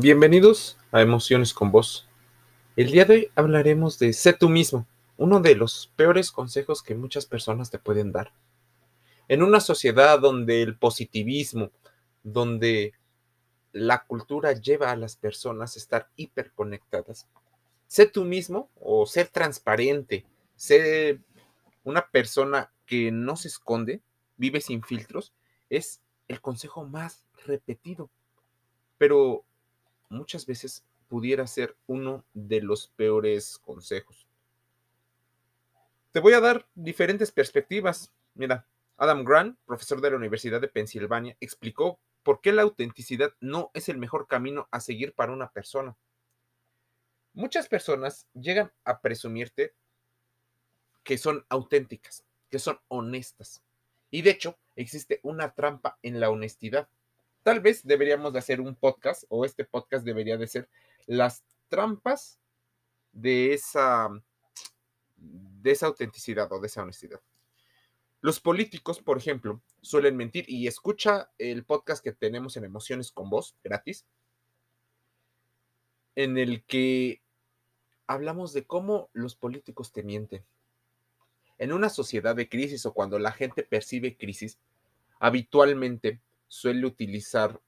Bienvenidos 0.00 0.78
a 0.92 1.02
Emociones 1.02 1.52
con 1.52 1.72
Vos. 1.72 2.06
El 2.76 2.92
día 2.92 3.04
de 3.04 3.14
hoy 3.14 3.32
hablaremos 3.34 3.98
de 3.98 4.12
sé 4.12 4.32
tú 4.32 4.48
mismo, 4.48 4.86
uno 5.16 5.40
de 5.40 5.56
los 5.56 5.92
peores 5.96 6.30
consejos 6.30 6.84
que 6.84 6.94
muchas 6.94 7.26
personas 7.26 7.68
te 7.68 7.80
pueden 7.80 8.12
dar. 8.12 8.32
En 9.26 9.42
una 9.42 9.58
sociedad 9.58 10.20
donde 10.20 10.62
el 10.62 10.78
positivismo, 10.78 11.72
donde 12.22 12.92
la 13.72 14.04
cultura 14.04 14.52
lleva 14.52 14.92
a 14.92 14.96
las 14.96 15.16
personas 15.16 15.74
a 15.74 15.80
estar 15.80 16.08
hiperconectadas, 16.14 17.26
sé 17.88 18.06
tú 18.06 18.24
mismo 18.24 18.70
o 18.76 19.04
ser 19.04 19.26
transparente, 19.26 20.24
ser 20.54 21.18
una 21.82 22.06
persona 22.08 22.70
que 22.86 23.10
no 23.10 23.34
se 23.34 23.48
esconde, 23.48 24.00
vive 24.36 24.60
sin 24.60 24.80
filtros, 24.84 25.32
es 25.68 26.00
el 26.28 26.40
consejo 26.40 26.84
más 26.84 27.24
repetido. 27.44 28.08
Pero 28.96 29.44
muchas 30.08 30.46
veces 30.46 30.84
pudiera 31.08 31.46
ser 31.46 31.76
uno 31.86 32.24
de 32.34 32.60
los 32.60 32.88
peores 32.88 33.58
consejos. 33.58 34.26
Te 36.12 36.20
voy 36.20 36.32
a 36.32 36.40
dar 36.40 36.66
diferentes 36.74 37.30
perspectivas. 37.32 38.12
Mira, 38.34 38.66
Adam 38.96 39.24
Grant, 39.24 39.58
profesor 39.66 40.00
de 40.00 40.10
la 40.10 40.16
Universidad 40.16 40.60
de 40.60 40.68
Pensilvania, 40.68 41.36
explicó 41.40 41.98
por 42.22 42.40
qué 42.40 42.52
la 42.52 42.62
autenticidad 42.62 43.32
no 43.40 43.70
es 43.74 43.88
el 43.88 43.98
mejor 43.98 44.26
camino 44.26 44.68
a 44.70 44.80
seguir 44.80 45.14
para 45.14 45.32
una 45.32 45.50
persona. 45.50 45.96
Muchas 47.32 47.68
personas 47.68 48.26
llegan 48.34 48.72
a 48.84 49.00
presumirte 49.00 49.74
que 51.04 51.16
son 51.16 51.46
auténticas, 51.48 52.24
que 52.50 52.58
son 52.58 52.80
honestas. 52.88 53.62
Y 54.10 54.22
de 54.22 54.30
hecho, 54.30 54.58
existe 54.76 55.20
una 55.22 55.54
trampa 55.54 55.98
en 56.02 56.20
la 56.20 56.30
honestidad. 56.30 56.88
Tal 57.48 57.60
vez 57.60 57.82
deberíamos 57.82 58.34
de 58.34 58.40
hacer 58.40 58.60
un 58.60 58.74
podcast 58.74 59.24
o 59.30 59.46
este 59.46 59.64
podcast 59.64 60.04
debería 60.04 60.36
de 60.36 60.46
ser 60.46 60.68
las 61.06 61.46
trampas 61.70 62.38
de 63.10 63.54
esa, 63.54 64.10
de 65.16 65.70
esa 65.70 65.86
autenticidad 65.86 66.52
o 66.52 66.60
de 66.60 66.66
esa 66.66 66.82
honestidad. 66.82 67.22
Los 68.20 68.38
políticos, 68.38 69.00
por 69.00 69.16
ejemplo, 69.16 69.62
suelen 69.80 70.14
mentir 70.14 70.44
y 70.46 70.66
escucha 70.66 71.30
el 71.38 71.64
podcast 71.64 72.04
que 72.04 72.12
tenemos 72.12 72.58
en 72.58 72.64
Emociones 72.64 73.10
con 73.12 73.30
Voz, 73.30 73.56
gratis, 73.64 74.04
en 76.16 76.36
el 76.36 76.62
que 76.64 77.22
hablamos 78.06 78.52
de 78.52 78.66
cómo 78.66 79.08
los 79.14 79.36
políticos 79.36 79.90
te 79.90 80.02
mienten. 80.02 80.44
En 81.56 81.72
una 81.72 81.88
sociedad 81.88 82.36
de 82.36 82.50
crisis 82.50 82.84
o 82.84 82.92
cuando 82.92 83.18
la 83.18 83.32
gente 83.32 83.62
percibe 83.62 84.18
crisis, 84.18 84.58
habitualmente 85.18 86.20
suele 86.48 86.86
utilizar 86.86 87.60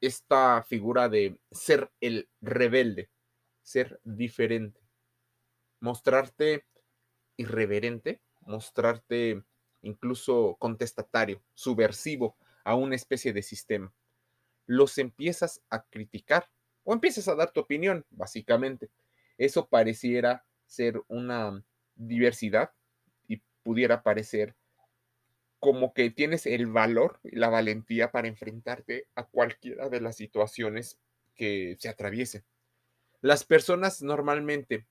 esta 0.00 0.62
figura 0.62 1.08
de 1.08 1.38
ser 1.50 1.90
el 2.00 2.28
rebelde, 2.40 3.10
ser 3.62 4.00
diferente, 4.04 4.80
mostrarte 5.80 6.66
irreverente, 7.36 8.20
mostrarte 8.40 9.42
incluso 9.82 10.56
contestatario, 10.58 11.42
subversivo 11.54 12.36
a 12.64 12.74
una 12.74 12.96
especie 12.96 13.32
de 13.32 13.42
sistema. 13.42 13.92
Los 14.66 14.98
empiezas 14.98 15.62
a 15.70 15.84
criticar 15.84 16.50
o 16.84 16.92
empiezas 16.92 17.28
a 17.28 17.34
dar 17.34 17.52
tu 17.52 17.60
opinión, 17.60 18.04
básicamente. 18.10 18.90
Eso 19.38 19.68
pareciera 19.68 20.44
ser 20.66 21.02
una 21.08 21.64
diversidad 21.94 22.72
y 23.28 23.42
pudiera 23.62 24.02
parecer 24.02 24.56
como 25.66 25.92
que 25.92 26.10
tienes 26.10 26.46
el 26.46 26.68
valor 26.68 27.18
y 27.24 27.34
la 27.34 27.48
valentía 27.48 28.12
para 28.12 28.28
enfrentarte 28.28 29.08
a 29.16 29.24
cualquiera 29.24 29.88
de 29.88 30.00
las 30.00 30.14
situaciones 30.14 31.00
que 31.34 31.76
se 31.80 31.88
atraviesen. 31.88 32.44
Las 33.20 33.42
personas 33.42 34.00
normalmente 34.00 34.86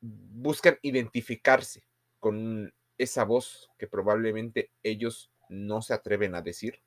buscan 0.00 0.78
identificarse 0.82 1.82
con 2.20 2.72
esa 2.98 3.24
voz 3.24 3.68
que 3.78 3.88
probablemente 3.88 4.70
ellos 4.84 5.32
no 5.48 5.82
se 5.82 5.92
atreven 5.92 6.36
a 6.36 6.42
decir. 6.42 6.78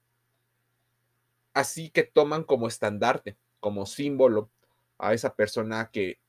Así 1.53 1.89
que 1.89 2.03
toman 2.03 2.45
como 2.45 2.69
estandarte, 2.69 3.35
como 3.59 3.85
símbolo 3.85 4.49
a 4.97 5.13
esa 5.13 5.35
persona 5.35 5.89
que 5.91 6.19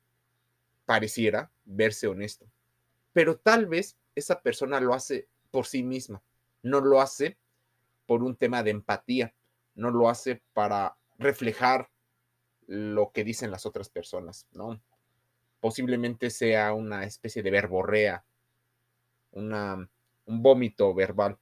pareciera 0.86 1.52
verse 1.66 2.08
honesto. 2.08 2.46
Pero 3.12 3.36
tal 3.36 3.66
vez 3.66 3.96
esa 4.16 4.42
persona 4.42 4.80
lo 4.80 4.92
hace 4.92 5.28
por 5.52 5.66
sí 5.66 5.84
misma 5.84 6.20
no 6.64 6.80
lo 6.80 7.00
hace 7.00 7.38
por 8.06 8.22
un 8.22 8.34
tema 8.36 8.62
de 8.62 8.70
empatía, 8.70 9.34
no 9.74 9.90
lo 9.90 10.08
hace 10.08 10.42
para 10.52 10.96
reflejar 11.18 11.90
lo 12.66 13.12
que 13.12 13.22
dicen 13.22 13.50
las 13.50 13.66
otras 13.66 13.88
personas, 13.88 14.48
¿no? 14.52 14.80
Posiblemente 15.60 16.30
sea 16.30 16.72
una 16.72 17.04
especie 17.04 17.42
de 17.42 17.50
verborrea, 17.50 18.24
una, 19.32 19.88
un 20.26 20.42
vómito 20.42 20.94
verbal, 20.94 21.38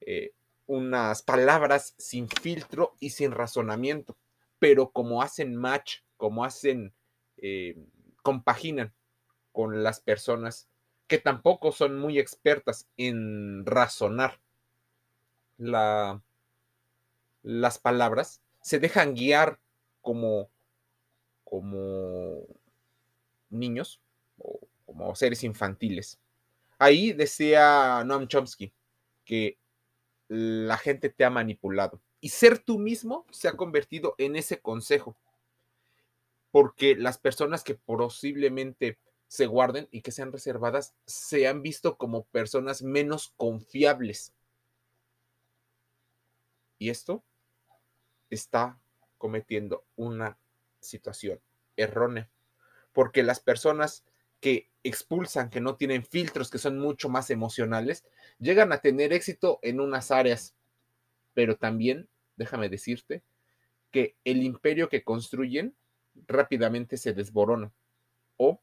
eh, 0.00 0.32
unas 0.66 1.22
palabras 1.22 1.94
sin 1.98 2.28
filtro 2.28 2.96
y 2.98 3.10
sin 3.10 3.32
razonamiento, 3.32 4.16
pero 4.58 4.90
como 4.90 5.22
hacen 5.22 5.54
match, 5.54 5.98
como 6.16 6.44
hacen, 6.44 6.94
eh, 7.36 7.76
compaginan 8.22 8.94
con 9.52 9.82
las 9.82 10.00
personas 10.00 10.68
que 11.06 11.18
tampoco 11.18 11.72
son 11.72 11.98
muy 11.98 12.18
expertas 12.18 12.88
en 12.96 13.64
razonar 13.64 14.40
la, 15.58 16.20
las 17.42 17.78
palabras, 17.78 18.42
se 18.60 18.78
dejan 18.78 19.14
guiar 19.14 19.58
como, 20.02 20.48
como 21.44 22.42
niños 23.50 24.00
o 24.38 24.60
como 24.84 25.14
seres 25.14 25.44
infantiles. 25.44 26.18
Ahí 26.78 27.12
decía 27.12 28.02
Noam 28.04 28.26
Chomsky 28.26 28.72
que 29.24 29.58
la 30.28 30.76
gente 30.76 31.08
te 31.08 31.24
ha 31.24 31.30
manipulado 31.30 32.00
y 32.20 32.30
ser 32.30 32.58
tú 32.58 32.78
mismo 32.78 33.24
se 33.30 33.48
ha 33.48 33.52
convertido 33.52 34.14
en 34.18 34.36
ese 34.36 34.60
consejo. 34.60 35.16
Porque 36.50 36.96
las 36.96 37.18
personas 37.18 37.62
que 37.62 37.74
posiblemente 37.74 38.98
se 39.28 39.46
guarden 39.46 39.88
y 39.90 40.02
que 40.02 40.12
sean 40.12 40.32
reservadas, 40.32 40.94
se 41.04 41.46
han 41.46 41.62
visto 41.62 41.96
como 41.96 42.24
personas 42.24 42.82
menos 42.82 43.32
confiables. 43.36 44.32
Y 46.78 46.90
esto 46.90 47.24
está 48.30 48.78
cometiendo 49.18 49.84
una 49.96 50.38
situación 50.80 51.40
errónea, 51.76 52.28
porque 52.92 53.22
las 53.22 53.40
personas 53.40 54.04
que 54.40 54.70
expulsan, 54.84 55.50
que 55.50 55.60
no 55.60 55.76
tienen 55.76 56.04
filtros, 56.04 56.50
que 56.50 56.58
son 56.58 56.78
mucho 56.78 57.08
más 57.08 57.30
emocionales, 57.30 58.04
llegan 58.38 58.72
a 58.72 58.80
tener 58.80 59.12
éxito 59.12 59.58
en 59.62 59.80
unas 59.80 60.10
áreas, 60.10 60.54
pero 61.34 61.56
también, 61.56 62.08
déjame 62.36 62.68
decirte, 62.68 63.22
que 63.90 64.14
el 64.24 64.42
imperio 64.42 64.88
que 64.88 65.02
construyen 65.02 65.74
rápidamente 66.26 66.96
se 66.96 67.12
desborona 67.12 67.72
o 68.36 68.60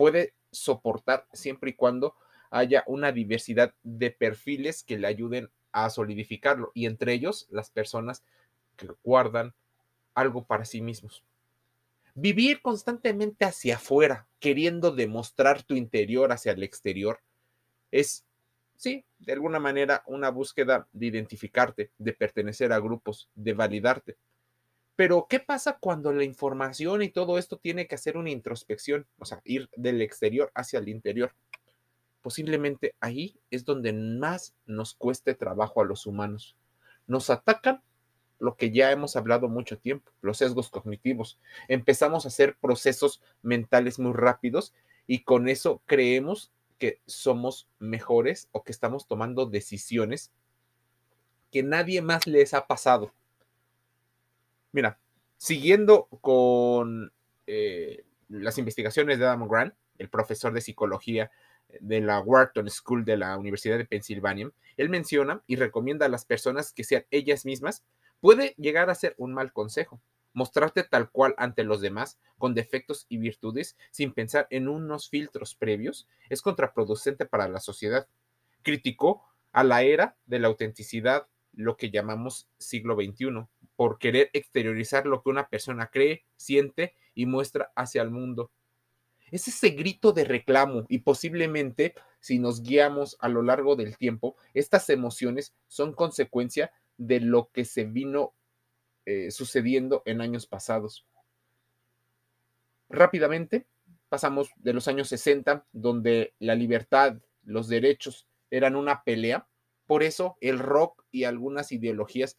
puede 0.00 0.32
soportar 0.50 1.26
siempre 1.34 1.72
y 1.72 1.74
cuando 1.74 2.16
haya 2.50 2.84
una 2.86 3.12
diversidad 3.12 3.74
de 3.82 4.10
perfiles 4.10 4.82
que 4.82 4.96
le 4.96 5.06
ayuden 5.06 5.50
a 5.72 5.90
solidificarlo 5.90 6.72
y 6.72 6.86
entre 6.86 7.12
ellos 7.12 7.46
las 7.50 7.68
personas 7.68 8.24
que 8.76 8.88
guardan 9.04 9.52
algo 10.14 10.46
para 10.46 10.64
sí 10.64 10.80
mismos. 10.80 11.22
Vivir 12.14 12.62
constantemente 12.62 13.44
hacia 13.44 13.76
afuera, 13.76 14.26
queriendo 14.38 14.90
demostrar 14.90 15.64
tu 15.64 15.74
interior 15.74 16.32
hacia 16.32 16.52
el 16.52 16.62
exterior, 16.62 17.20
es, 17.90 18.24
sí, 18.76 19.04
de 19.18 19.34
alguna 19.34 19.60
manera 19.60 20.02
una 20.06 20.30
búsqueda 20.30 20.88
de 20.94 21.08
identificarte, 21.08 21.90
de 21.98 22.14
pertenecer 22.14 22.72
a 22.72 22.78
grupos, 22.78 23.28
de 23.34 23.52
validarte. 23.52 24.16
Pero, 25.00 25.28
¿qué 25.30 25.40
pasa 25.40 25.78
cuando 25.80 26.12
la 26.12 26.24
información 26.24 27.00
y 27.00 27.08
todo 27.08 27.38
esto 27.38 27.56
tiene 27.56 27.86
que 27.86 27.94
hacer 27.94 28.18
una 28.18 28.28
introspección? 28.28 29.06
O 29.18 29.24
sea, 29.24 29.40
ir 29.44 29.70
del 29.74 30.02
exterior 30.02 30.52
hacia 30.54 30.78
el 30.78 30.90
interior. 30.90 31.34
Posiblemente 32.20 32.94
ahí 33.00 33.40
es 33.50 33.64
donde 33.64 33.94
más 33.94 34.54
nos 34.66 34.92
cueste 34.92 35.34
trabajo 35.34 35.80
a 35.80 35.86
los 35.86 36.04
humanos. 36.04 36.54
Nos 37.06 37.30
atacan 37.30 37.80
lo 38.38 38.56
que 38.56 38.72
ya 38.72 38.92
hemos 38.92 39.16
hablado 39.16 39.48
mucho 39.48 39.78
tiempo, 39.78 40.12
los 40.20 40.36
sesgos 40.36 40.68
cognitivos. 40.68 41.40
Empezamos 41.66 42.26
a 42.26 42.28
hacer 42.28 42.58
procesos 42.60 43.22
mentales 43.40 43.98
muy 43.98 44.12
rápidos 44.12 44.74
y 45.06 45.20
con 45.24 45.48
eso 45.48 45.80
creemos 45.86 46.52
que 46.78 47.00
somos 47.06 47.70
mejores 47.78 48.50
o 48.52 48.64
que 48.64 48.72
estamos 48.72 49.08
tomando 49.08 49.46
decisiones 49.46 50.30
que 51.50 51.62
nadie 51.62 52.02
más 52.02 52.26
les 52.26 52.52
ha 52.52 52.66
pasado. 52.66 53.14
Mira, 54.72 54.98
siguiendo 55.36 56.06
con 56.20 57.12
eh, 57.46 58.04
las 58.28 58.58
investigaciones 58.58 59.18
de 59.18 59.26
Adam 59.26 59.48
Grant, 59.48 59.74
el 59.98 60.08
profesor 60.08 60.52
de 60.52 60.60
psicología 60.60 61.30
de 61.80 62.00
la 62.00 62.20
Wharton 62.20 62.68
School 62.68 63.04
de 63.04 63.16
la 63.16 63.36
Universidad 63.36 63.78
de 63.78 63.84
Pensilvania, 63.84 64.50
él 64.76 64.88
menciona 64.88 65.42
y 65.46 65.56
recomienda 65.56 66.06
a 66.06 66.08
las 66.08 66.24
personas 66.24 66.72
que 66.72 66.84
sean 66.84 67.04
ellas 67.10 67.44
mismas, 67.44 67.84
puede 68.20 68.54
llegar 68.56 68.90
a 68.90 68.94
ser 68.94 69.14
un 69.18 69.32
mal 69.32 69.52
consejo, 69.52 70.00
mostrarte 70.32 70.84
tal 70.84 71.10
cual 71.10 71.34
ante 71.38 71.64
los 71.64 71.80
demás, 71.80 72.18
con 72.38 72.54
defectos 72.54 73.06
y 73.08 73.18
virtudes, 73.18 73.76
sin 73.90 74.12
pensar 74.12 74.46
en 74.50 74.68
unos 74.68 75.08
filtros 75.08 75.54
previos, 75.54 76.08
es 76.28 76.42
contraproducente 76.42 77.26
para 77.26 77.48
la 77.48 77.60
sociedad. 77.60 78.06
Criticó 78.62 79.24
a 79.52 79.64
la 79.64 79.82
era 79.82 80.16
de 80.26 80.38
la 80.38 80.48
autenticidad, 80.48 81.26
lo 81.52 81.76
que 81.76 81.90
llamamos 81.90 82.48
siglo 82.58 82.94
XXI, 82.94 83.46
por 83.80 83.98
querer 83.98 84.28
exteriorizar 84.34 85.06
lo 85.06 85.22
que 85.22 85.30
una 85.30 85.48
persona 85.48 85.86
cree, 85.86 86.26
siente 86.36 86.94
y 87.14 87.24
muestra 87.24 87.72
hacia 87.74 88.02
el 88.02 88.10
mundo. 88.10 88.50
Es 89.30 89.48
ese 89.48 89.70
grito 89.70 90.12
de 90.12 90.24
reclamo 90.24 90.84
y 90.90 90.98
posiblemente, 90.98 91.94
si 92.20 92.38
nos 92.38 92.62
guiamos 92.62 93.16
a 93.20 93.30
lo 93.30 93.40
largo 93.40 93.76
del 93.76 93.96
tiempo, 93.96 94.36
estas 94.52 94.90
emociones 94.90 95.54
son 95.66 95.94
consecuencia 95.94 96.72
de 96.98 97.20
lo 97.20 97.48
que 97.54 97.64
se 97.64 97.84
vino 97.84 98.34
eh, 99.06 99.30
sucediendo 99.30 100.02
en 100.04 100.20
años 100.20 100.46
pasados. 100.46 101.06
Rápidamente, 102.90 103.64
pasamos 104.10 104.50
de 104.56 104.74
los 104.74 104.88
años 104.88 105.08
60, 105.08 105.64
donde 105.72 106.34
la 106.38 106.54
libertad, 106.54 107.16
los 107.44 107.66
derechos 107.66 108.28
eran 108.50 108.76
una 108.76 109.04
pelea. 109.04 109.48
Por 109.86 110.02
eso 110.02 110.36
el 110.42 110.58
rock 110.58 111.02
y 111.10 111.24
algunas 111.24 111.72
ideologías 111.72 112.36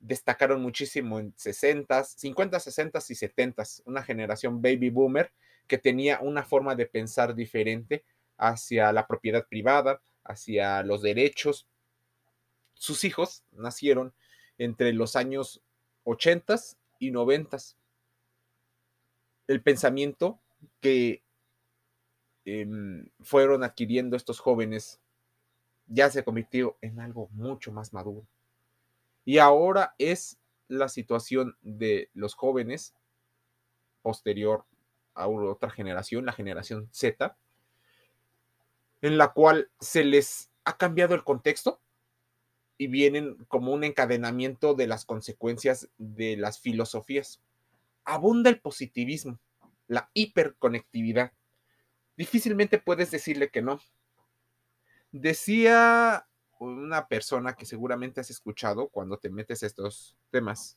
destacaron 0.00 0.62
muchísimo 0.62 1.20
en 1.20 1.32
60, 1.36 2.04
50, 2.04 2.58
60 2.58 2.98
y 3.08 3.14
70, 3.14 3.62
una 3.84 4.02
generación 4.02 4.60
baby 4.60 4.90
boomer 4.90 5.30
que 5.66 5.78
tenía 5.78 6.18
una 6.20 6.42
forma 6.42 6.74
de 6.74 6.86
pensar 6.86 7.34
diferente 7.34 8.04
hacia 8.38 8.92
la 8.92 9.06
propiedad 9.06 9.46
privada, 9.46 10.02
hacia 10.24 10.82
los 10.82 11.02
derechos. 11.02 11.68
Sus 12.74 13.04
hijos 13.04 13.44
nacieron 13.52 14.14
entre 14.58 14.92
los 14.92 15.14
años 15.14 15.62
80 16.04 16.56
y 16.98 17.10
90. 17.10 17.58
El 19.46 19.62
pensamiento 19.62 20.40
que 20.80 21.22
em, 22.44 23.06
fueron 23.20 23.62
adquiriendo 23.62 24.16
estos 24.16 24.40
jóvenes 24.40 24.98
ya 25.86 26.08
se 26.08 26.24
convirtió 26.24 26.78
en 26.80 27.00
algo 27.00 27.28
mucho 27.32 27.72
más 27.72 27.92
maduro. 27.92 28.26
Y 29.24 29.38
ahora 29.38 29.94
es 29.98 30.38
la 30.68 30.88
situación 30.88 31.56
de 31.62 32.10
los 32.14 32.34
jóvenes 32.34 32.94
posterior 34.02 34.64
a 35.14 35.28
otra 35.28 35.70
generación, 35.70 36.24
la 36.24 36.32
generación 36.32 36.88
Z, 36.92 37.36
en 39.02 39.18
la 39.18 39.32
cual 39.32 39.70
se 39.80 40.04
les 40.04 40.50
ha 40.64 40.76
cambiado 40.76 41.14
el 41.14 41.24
contexto 41.24 41.80
y 42.78 42.86
vienen 42.86 43.44
como 43.48 43.72
un 43.72 43.84
encadenamiento 43.84 44.74
de 44.74 44.86
las 44.86 45.04
consecuencias 45.04 45.90
de 45.98 46.36
las 46.36 46.60
filosofías. 46.60 47.42
Abunda 48.04 48.48
el 48.48 48.60
positivismo, 48.60 49.38
la 49.86 50.10
hiperconectividad. 50.14 51.32
Difícilmente 52.16 52.78
puedes 52.78 53.10
decirle 53.10 53.50
que 53.50 53.60
no. 53.60 53.80
Decía 55.12 56.26
una 56.60 57.08
persona 57.08 57.54
que 57.54 57.66
seguramente 57.66 58.20
has 58.20 58.30
escuchado 58.30 58.88
cuando 58.88 59.16
te 59.16 59.30
metes 59.30 59.62
estos 59.62 60.14
temas, 60.30 60.76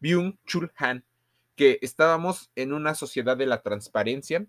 Byung-Chul 0.00 0.70
Han, 0.76 1.04
que 1.56 1.78
estábamos 1.82 2.50
en 2.54 2.72
una 2.72 2.94
sociedad 2.94 3.36
de 3.36 3.46
la 3.46 3.62
transparencia 3.62 4.46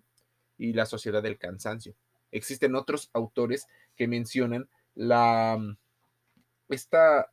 y 0.58 0.74
la 0.74 0.86
sociedad 0.86 1.22
del 1.22 1.38
cansancio. 1.38 1.94
Existen 2.30 2.74
otros 2.74 3.10
autores 3.12 3.66
que 3.96 4.06
mencionan 4.06 4.68
la 4.94 5.58
esta 6.68 7.32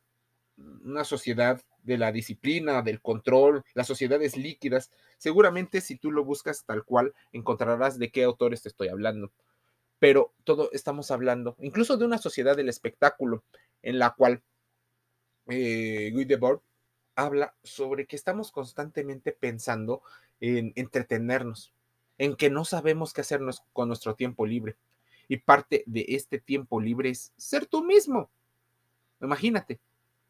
una 0.56 1.04
sociedad 1.04 1.62
de 1.84 1.98
la 1.98 2.10
disciplina, 2.10 2.82
del 2.82 3.00
control, 3.00 3.62
las 3.74 3.86
sociedades 3.86 4.36
líquidas. 4.36 4.90
Seguramente 5.18 5.80
si 5.80 5.96
tú 5.96 6.10
lo 6.10 6.24
buscas 6.24 6.64
tal 6.64 6.84
cual, 6.84 7.14
encontrarás 7.32 7.98
de 7.98 8.10
qué 8.10 8.24
autores 8.24 8.62
te 8.62 8.68
estoy 8.68 8.88
hablando. 8.88 9.30
Pero 9.98 10.32
todo 10.44 10.70
estamos 10.72 11.10
hablando, 11.10 11.56
incluso 11.60 11.96
de 11.96 12.04
una 12.04 12.18
sociedad 12.18 12.56
del 12.56 12.68
espectáculo, 12.68 13.42
en 13.82 13.98
la 13.98 14.14
cual 14.14 14.42
eh, 15.48 16.12
habla 17.14 17.54
sobre 17.64 18.06
que 18.06 18.16
estamos 18.16 18.52
constantemente 18.52 19.32
pensando 19.32 20.02
en 20.40 20.72
entretenernos, 20.76 21.72
en 22.16 22.36
que 22.36 22.50
no 22.50 22.64
sabemos 22.64 23.12
qué 23.12 23.22
hacer 23.22 23.40
con 23.72 23.88
nuestro 23.88 24.14
tiempo 24.14 24.46
libre. 24.46 24.76
Y 25.26 25.38
parte 25.38 25.82
de 25.86 26.06
este 26.08 26.38
tiempo 26.38 26.80
libre 26.80 27.10
es 27.10 27.32
ser 27.36 27.66
tú 27.66 27.84
mismo. 27.84 28.30
Imagínate, 29.20 29.80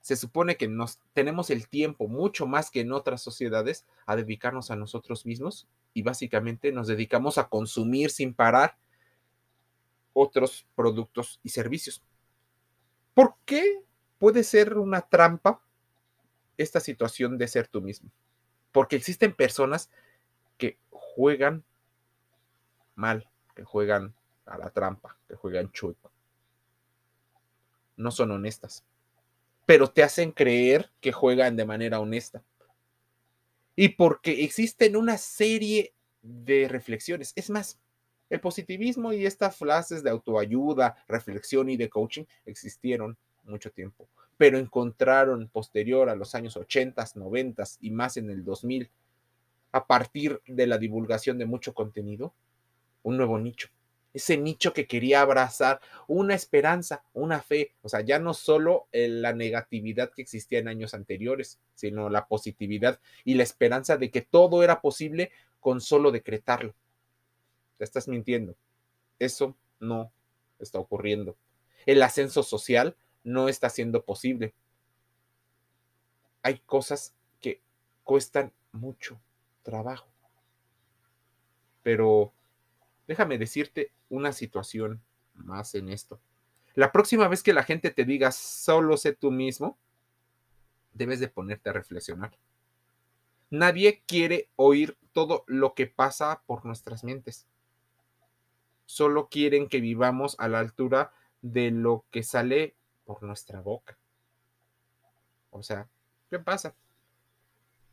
se 0.00 0.16
supone 0.16 0.56
que 0.56 0.68
nos 0.68 0.98
tenemos 1.12 1.50
el 1.50 1.68
tiempo 1.68 2.08
mucho 2.08 2.46
más 2.46 2.70
que 2.70 2.80
en 2.80 2.92
otras 2.92 3.20
sociedades 3.20 3.84
a 4.06 4.16
dedicarnos 4.16 4.70
a 4.70 4.76
nosotros 4.76 5.26
mismos 5.26 5.68
y 5.92 6.02
básicamente 6.02 6.72
nos 6.72 6.86
dedicamos 6.86 7.36
a 7.36 7.48
consumir 7.48 8.10
sin 8.10 8.32
parar 8.32 8.76
otros 10.18 10.66
productos 10.74 11.40
y 11.42 11.50
servicios. 11.50 12.02
¿Por 13.14 13.34
qué 13.44 13.82
puede 14.18 14.44
ser 14.44 14.76
una 14.76 15.02
trampa 15.02 15.62
esta 16.58 16.80
situación 16.80 17.38
de 17.38 17.48
ser 17.48 17.68
tú 17.68 17.80
mismo. 17.80 18.10
Porque 18.72 18.96
existen 18.96 19.34
personas 19.34 19.90
que 20.58 20.78
juegan 20.90 21.64
mal, 22.94 23.30
que 23.54 23.64
juegan 23.64 24.14
a 24.44 24.58
la 24.58 24.70
trampa, 24.70 25.16
que 25.28 25.36
juegan 25.36 25.70
chueco. 25.72 26.10
No 27.96 28.10
son 28.10 28.32
honestas, 28.32 28.84
pero 29.66 29.88
te 29.90 30.02
hacen 30.02 30.32
creer 30.32 30.90
que 31.00 31.12
juegan 31.12 31.56
de 31.56 31.64
manera 31.64 32.00
honesta. 32.00 32.42
Y 33.76 33.90
porque 33.90 34.44
existen 34.44 34.96
una 34.96 35.18
serie 35.18 35.94
de 36.22 36.66
reflexiones. 36.68 37.32
Es 37.36 37.48
más, 37.48 37.78
el 38.30 38.40
positivismo 38.40 39.12
y 39.12 39.26
estas 39.26 39.56
frases 39.56 40.02
de 40.02 40.10
autoayuda, 40.10 40.96
reflexión 41.08 41.68
y 41.70 41.76
de 41.76 41.88
coaching 41.88 42.24
existieron 42.44 43.16
mucho 43.44 43.70
tiempo 43.70 44.08
pero 44.38 44.56
encontraron 44.56 45.48
posterior 45.48 46.08
a 46.08 46.16
los 46.16 46.34
años 46.34 46.56
80, 46.56 47.04
90 47.16 47.64
y 47.80 47.90
más 47.90 48.16
en 48.16 48.30
el 48.30 48.44
2000, 48.44 48.88
a 49.72 49.86
partir 49.86 50.40
de 50.46 50.66
la 50.66 50.78
divulgación 50.78 51.38
de 51.38 51.44
mucho 51.44 51.74
contenido, 51.74 52.32
un 53.02 53.18
nuevo 53.18 53.38
nicho. 53.38 53.68
Ese 54.14 54.38
nicho 54.38 54.72
que 54.72 54.86
quería 54.86 55.20
abrazar 55.20 55.80
una 56.06 56.34
esperanza, 56.34 57.02
una 57.12 57.42
fe, 57.42 57.72
o 57.82 57.88
sea, 57.88 58.00
ya 58.00 58.18
no 58.18 58.32
solo 58.32 58.86
la 58.92 59.34
negatividad 59.34 60.10
que 60.12 60.22
existía 60.22 60.60
en 60.60 60.68
años 60.68 60.94
anteriores, 60.94 61.58
sino 61.74 62.08
la 62.08 62.26
positividad 62.26 63.00
y 63.24 63.34
la 63.34 63.42
esperanza 63.42 63.96
de 63.96 64.10
que 64.10 64.22
todo 64.22 64.62
era 64.62 64.80
posible 64.80 65.30
con 65.60 65.80
solo 65.80 66.10
decretarlo. 66.10 66.74
Te 67.78 67.84
estás 67.84 68.08
mintiendo. 68.08 68.56
Eso 69.18 69.56
no 69.80 70.12
está 70.58 70.78
ocurriendo. 70.78 71.36
El 71.86 72.02
ascenso 72.02 72.42
social 72.42 72.96
no 73.24 73.48
está 73.48 73.70
siendo 73.70 74.04
posible. 74.04 74.54
Hay 76.42 76.58
cosas 76.60 77.14
que 77.40 77.62
cuestan 78.04 78.52
mucho 78.72 79.20
trabajo. 79.62 80.08
Pero 81.82 82.32
déjame 83.06 83.38
decirte 83.38 83.92
una 84.10 84.32
situación 84.32 85.00
más 85.34 85.74
en 85.74 85.88
esto. 85.88 86.20
La 86.74 86.92
próxima 86.92 87.28
vez 87.28 87.42
que 87.42 87.52
la 87.52 87.64
gente 87.64 87.90
te 87.90 88.04
diga 88.04 88.30
solo 88.30 88.96
sé 88.96 89.12
tú 89.12 89.30
mismo, 89.30 89.78
debes 90.92 91.20
de 91.20 91.28
ponerte 91.28 91.70
a 91.70 91.72
reflexionar. 91.72 92.36
Nadie 93.50 94.02
quiere 94.06 94.48
oír 94.56 94.96
todo 95.12 95.44
lo 95.46 95.74
que 95.74 95.86
pasa 95.86 96.42
por 96.46 96.66
nuestras 96.66 97.02
mentes. 97.02 97.46
Solo 98.88 99.28
quieren 99.28 99.68
que 99.68 99.82
vivamos 99.82 100.34
a 100.38 100.48
la 100.48 100.60
altura 100.60 101.12
de 101.42 101.70
lo 101.70 102.06
que 102.10 102.22
sale 102.22 102.74
por 103.04 103.22
nuestra 103.22 103.60
boca. 103.60 103.98
O 105.50 105.62
sea, 105.62 105.86
¿qué 106.30 106.38
pasa? 106.38 106.74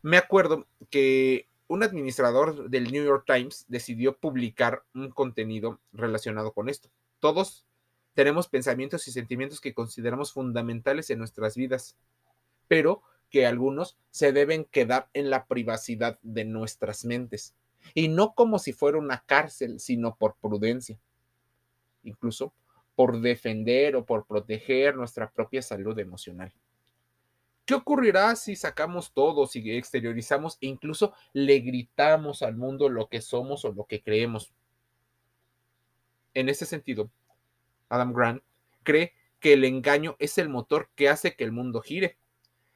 Me 0.02 0.16
acuerdo 0.16 0.68
que 0.90 1.50
un 1.68 1.84
administrador 1.84 2.70
del 2.70 2.94
New 2.94 3.04
York 3.04 3.26
Times 3.28 3.66
decidió 3.68 4.16
publicar 4.16 4.86
un 4.94 5.12
contenido 5.12 5.82
relacionado 5.92 6.54
con 6.54 6.70
esto. 6.70 6.90
Todos 7.20 7.66
tenemos 8.14 8.48
pensamientos 8.48 9.06
y 9.10 9.12
sentimientos 9.12 9.60
que 9.60 9.74
consideramos 9.74 10.32
fundamentales 10.32 11.10
en 11.10 11.20
nuestras 11.20 11.58
vidas, 11.58 11.98
pero 12.70 13.02
que 13.30 13.46
algunos 13.46 13.98
se 14.12 14.32
deben 14.32 14.64
quedar 14.64 15.10
en 15.12 15.30
la 15.30 15.46
privacidad 15.46 16.20
de 16.22 16.46
nuestras 16.46 17.04
mentes, 17.04 17.54
y 17.94 18.08
no 18.08 18.34
como 18.34 18.60
si 18.60 18.74
fuera 18.74 18.98
una 18.98 19.24
cárcel, 19.26 19.80
sino 19.80 20.16
por 20.16 20.36
prudencia. 20.36 21.00
Incluso 22.04 22.54
por 22.96 23.20
defender 23.20 23.96
o 23.96 24.06
por 24.06 24.26
proteger 24.26 24.96
nuestra 24.96 25.30
propia 25.30 25.62
salud 25.62 25.98
emocional. 26.00 26.54
¿Qué 27.66 27.74
ocurrirá 27.74 28.36
si 28.36 28.56
sacamos 28.56 29.12
todo, 29.12 29.48
si 29.48 29.72
exteriorizamos 29.72 30.58
e 30.62 30.68
incluso 30.68 31.14
le 31.34 31.60
gritamos 31.60 32.44
al 32.44 32.56
mundo 32.56 32.90
lo 32.90 33.10
que 33.10 33.22
somos 33.22 33.66
o 33.66 33.74
lo 33.74 33.86
que 33.86 34.02
creemos? 34.02 34.54
En 36.36 36.48
ese 36.48 36.66
sentido, 36.66 37.10
Adam 37.90 38.14
Grant 38.14 38.44
cree 38.84 39.14
que 39.40 39.54
el 39.54 39.64
engaño 39.64 40.16
es 40.20 40.38
el 40.38 40.48
motor 40.48 40.90
que 40.96 41.10
hace 41.10 41.36
que 41.36 41.44
el 41.44 41.52
mundo 41.52 41.82
gire. 41.82 42.18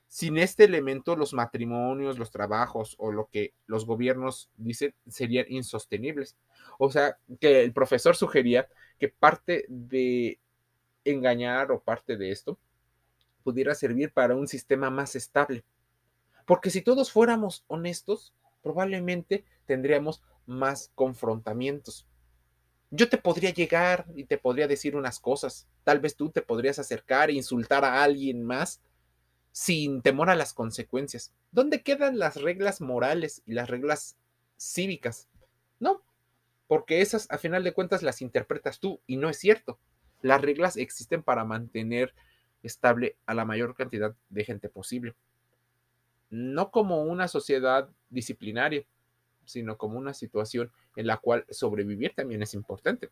Sin 0.10 0.40
este 0.40 0.64
elemento, 0.64 1.16
los 1.16 1.34
matrimonios, 1.34 2.18
los 2.18 2.32
trabajos 2.32 2.96
o 2.98 3.12
lo 3.12 3.28
que 3.28 3.54
los 3.68 3.86
gobiernos 3.86 4.50
dicen 4.58 4.96
serían 5.08 5.46
insostenibles. 5.50 6.36
O 6.80 6.92
sea, 6.92 7.20
que 7.40 7.62
el 7.62 7.74
profesor 7.74 8.16
sugería 8.16 8.68
que 8.98 9.10
parte 9.10 9.66
de 9.70 10.40
engañar 11.06 11.72
o 11.72 11.80
parte 11.80 12.18
de 12.18 12.32
esto 12.32 12.58
pudiera 13.44 13.76
servir 13.76 14.12
para 14.12 14.36
un 14.36 14.48
sistema 14.48 14.90
más 14.90 15.16
estable. 15.16 15.64
Porque 16.48 16.72
si 16.72 16.82
todos 16.82 17.12
fuéramos 17.12 17.64
honestos, 17.68 18.34
probablemente 18.64 19.46
tendríamos 19.68 20.24
más 20.48 20.92
confrontamientos. 20.96 22.08
Yo 22.90 23.08
te 23.10 23.20
podría 23.20 23.52
llegar 23.52 24.08
y 24.16 24.24
te 24.24 24.40
podría 24.40 24.68
decir 24.68 24.96
unas 24.96 25.20
cosas. 25.20 25.68
Tal 25.84 26.00
vez 26.00 26.16
tú 26.16 26.32
te 26.32 26.42
podrías 26.42 26.80
acercar 26.80 27.30
e 27.30 27.34
insultar 27.34 27.86
a 27.86 28.02
alguien 28.02 28.44
más 28.44 28.82
sin 29.52 30.02
temor 30.02 30.30
a 30.30 30.36
las 30.36 30.54
consecuencias. 30.54 31.34
¿Dónde 31.52 31.82
quedan 31.82 32.20
las 32.20 32.42
reglas 32.42 32.82
morales 32.82 33.42
y 33.46 33.54
las 33.54 33.70
reglas 33.70 34.18
cívicas? 34.58 35.28
No, 35.80 36.02
porque 36.68 37.02
esas 37.02 37.30
a 37.32 37.38
final 37.38 37.64
de 37.64 37.74
cuentas 37.74 38.04
las 38.04 38.22
interpretas 38.22 38.80
tú 38.80 39.02
y 39.08 39.18
no 39.18 39.30
es 39.30 39.38
cierto. 39.38 39.80
Las 40.22 40.42
reglas 40.42 40.78
existen 40.78 41.24
para 41.24 41.46
mantener 41.46 42.14
estable 42.62 43.16
a 43.26 43.34
la 43.34 43.46
mayor 43.46 43.76
cantidad 43.76 44.16
de 44.30 44.44
gente 44.44 44.70
posible. 44.70 45.16
No 46.30 46.72
como 46.72 47.04
una 47.04 47.28
sociedad 47.28 47.90
disciplinaria, 48.10 48.86
sino 49.46 49.78
como 49.78 49.98
una 49.98 50.14
situación 50.14 50.72
en 50.96 51.08
la 51.08 51.18
cual 51.18 51.46
sobrevivir 51.50 52.14
también 52.14 52.44
es 52.44 52.54
importante. 52.54 53.10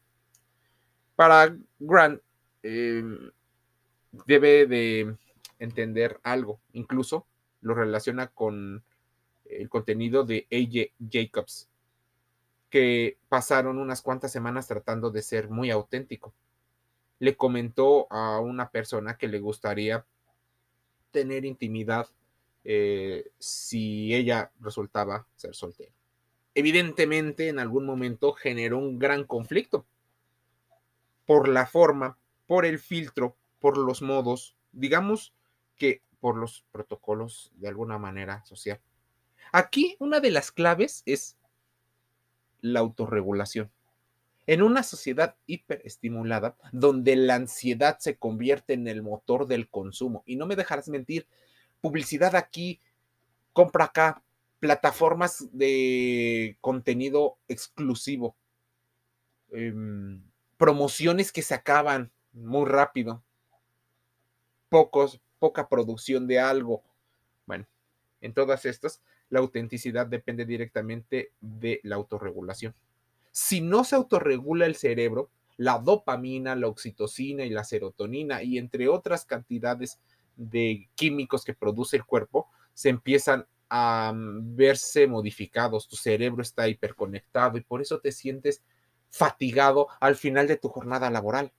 Para 1.15 1.57
Grant, 1.79 2.21
em, 2.61 3.31
debe 4.25 4.67
de 4.67 5.15
entender 5.59 6.19
algo, 6.23 6.59
incluso 6.73 7.25
lo 7.61 7.73
relaciona 7.73 8.27
con 8.27 8.83
el 9.45 9.69
contenido 9.69 10.23
de 10.23 10.47
AJ 10.51 10.93
Jacobs, 11.09 11.69
que 12.69 13.17
pasaron 13.29 13.77
unas 13.77 14.01
cuantas 14.01 14.31
semanas 14.31 14.67
tratando 14.67 15.09
de 15.09 15.21
ser 15.21 15.49
muy 15.49 15.71
auténtico. 15.71 16.33
Le 17.19 17.35
comentó 17.35 18.11
a 18.11 18.39
una 18.39 18.69
persona 18.69 19.17
que 19.17 19.27
le 19.27 19.39
gustaría 19.39 20.05
tener 21.11 21.45
intimidad 21.45 22.07
eh, 22.63 23.31
si 23.39 24.13
ella 24.13 24.51
resultaba 24.59 25.25
ser 25.35 25.55
soltera 25.55 25.97
evidentemente 26.57 27.49
en 27.49 27.59
algún 27.59 27.85
momento 27.85 28.33
generó 28.33 28.79
un 28.79 28.97
gran 28.97 29.25
conflicto 29.25 29.85
por 31.27 31.47
la 31.47 31.67
forma, 31.67 32.17
por 32.47 32.65
el 32.65 32.79
filtro, 32.79 33.35
por 33.59 33.77
los 33.77 34.01
modos, 34.01 34.55
digamos 34.71 35.35
que 35.77 36.01
por 36.19 36.35
los 36.35 36.65
protocolos 36.71 37.51
de 37.55 37.67
alguna 37.67 37.97
manera 37.97 38.43
social. 38.45 38.81
Aquí 39.51 39.95
una 39.99 40.19
de 40.19 40.31
las 40.31 40.51
claves 40.51 41.03
es 41.05 41.37
la 42.61 42.79
autorregulación. 42.79 43.71
En 44.45 44.61
una 44.61 44.83
sociedad 44.83 45.35
hiperestimulada, 45.45 46.55
donde 46.71 47.15
la 47.15 47.35
ansiedad 47.35 47.97
se 47.99 48.17
convierte 48.17 48.73
en 48.73 48.87
el 48.87 49.03
motor 49.03 49.45
del 49.45 49.69
consumo, 49.69 50.23
y 50.25 50.37
no 50.37 50.45
me 50.45 50.55
dejarás 50.55 50.87
mentir, 50.87 51.27
publicidad 51.81 52.35
aquí, 52.35 52.79
compra 53.53 53.85
acá, 53.85 54.23
plataformas 54.59 55.47
de 55.51 56.57
contenido 56.61 57.37
exclusivo, 57.47 58.35
em, 59.51 60.21
promociones 60.57 61.31
que 61.31 61.41
se 61.41 61.53
acaban 61.53 62.11
muy 62.33 62.65
rápido, 62.65 63.23
pocos, 64.69 65.21
poca 65.39 65.67
producción 65.67 66.27
de 66.27 66.39
algo. 66.39 66.83
Bueno, 67.45 67.65
en 68.21 68.33
todas 68.33 68.65
estas, 68.65 69.01
la 69.29 69.39
autenticidad 69.39 70.07
depende 70.07 70.45
directamente 70.45 71.31
de 71.41 71.79
la 71.83 71.95
autorregulación. 71.95 72.73
Si 73.31 73.61
no 73.61 73.83
se 73.83 73.95
autorregula 73.95 74.65
el 74.65 74.75
cerebro, 74.75 75.29
la 75.57 75.79
dopamina, 75.79 76.55
la 76.55 76.67
oxitocina 76.67 77.43
y 77.43 77.49
la 77.49 77.63
serotonina 77.63 78.43
y 78.43 78.57
entre 78.57 78.87
otras 78.87 79.25
cantidades 79.25 79.99
de 80.35 80.87
químicos 80.95 81.43
que 81.43 81.55
produce 81.55 81.97
el 81.97 82.05
cuerpo 82.05 82.47
se 82.73 82.89
empiezan 82.89 83.45
a 83.69 84.13
verse 84.15 85.07
modificados, 85.07 85.87
tu 85.87 85.95
cerebro 85.95 86.41
está 86.41 86.67
hiperconectado 86.67 87.57
y 87.57 87.61
por 87.61 87.81
eso 87.81 87.99
te 87.99 88.11
sientes 88.11 88.61
fatigado 89.09 89.87
al 89.99 90.15
final 90.15 90.47
de 90.47 90.57
tu 90.57 90.69
jornada 90.69 91.09
laboral. 91.09 91.51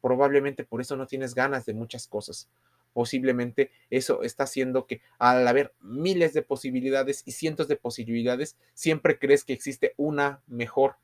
Probablemente 0.00 0.64
por 0.64 0.80
eso 0.80 0.96
no 0.96 1.06
tienes 1.06 1.34
ganas 1.34 1.64
de 1.66 1.74
muchas 1.74 2.06
cosas. 2.06 2.48
Posiblemente 2.92 3.70
eso 3.90 4.22
está 4.22 4.44
haciendo 4.44 4.86
que 4.86 5.00
al 5.18 5.46
haber 5.46 5.74
miles 5.80 6.34
de 6.34 6.42
posibilidades 6.42 7.22
y 7.26 7.32
cientos 7.32 7.68
de 7.68 7.76
posibilidades, 7.76 8.56
siempre 8.74 9.18
crees 9.18 9.44
que 9.44 9.52
existe 9.52 9.94
una 9.96 10.42
mejor 10.46 10.96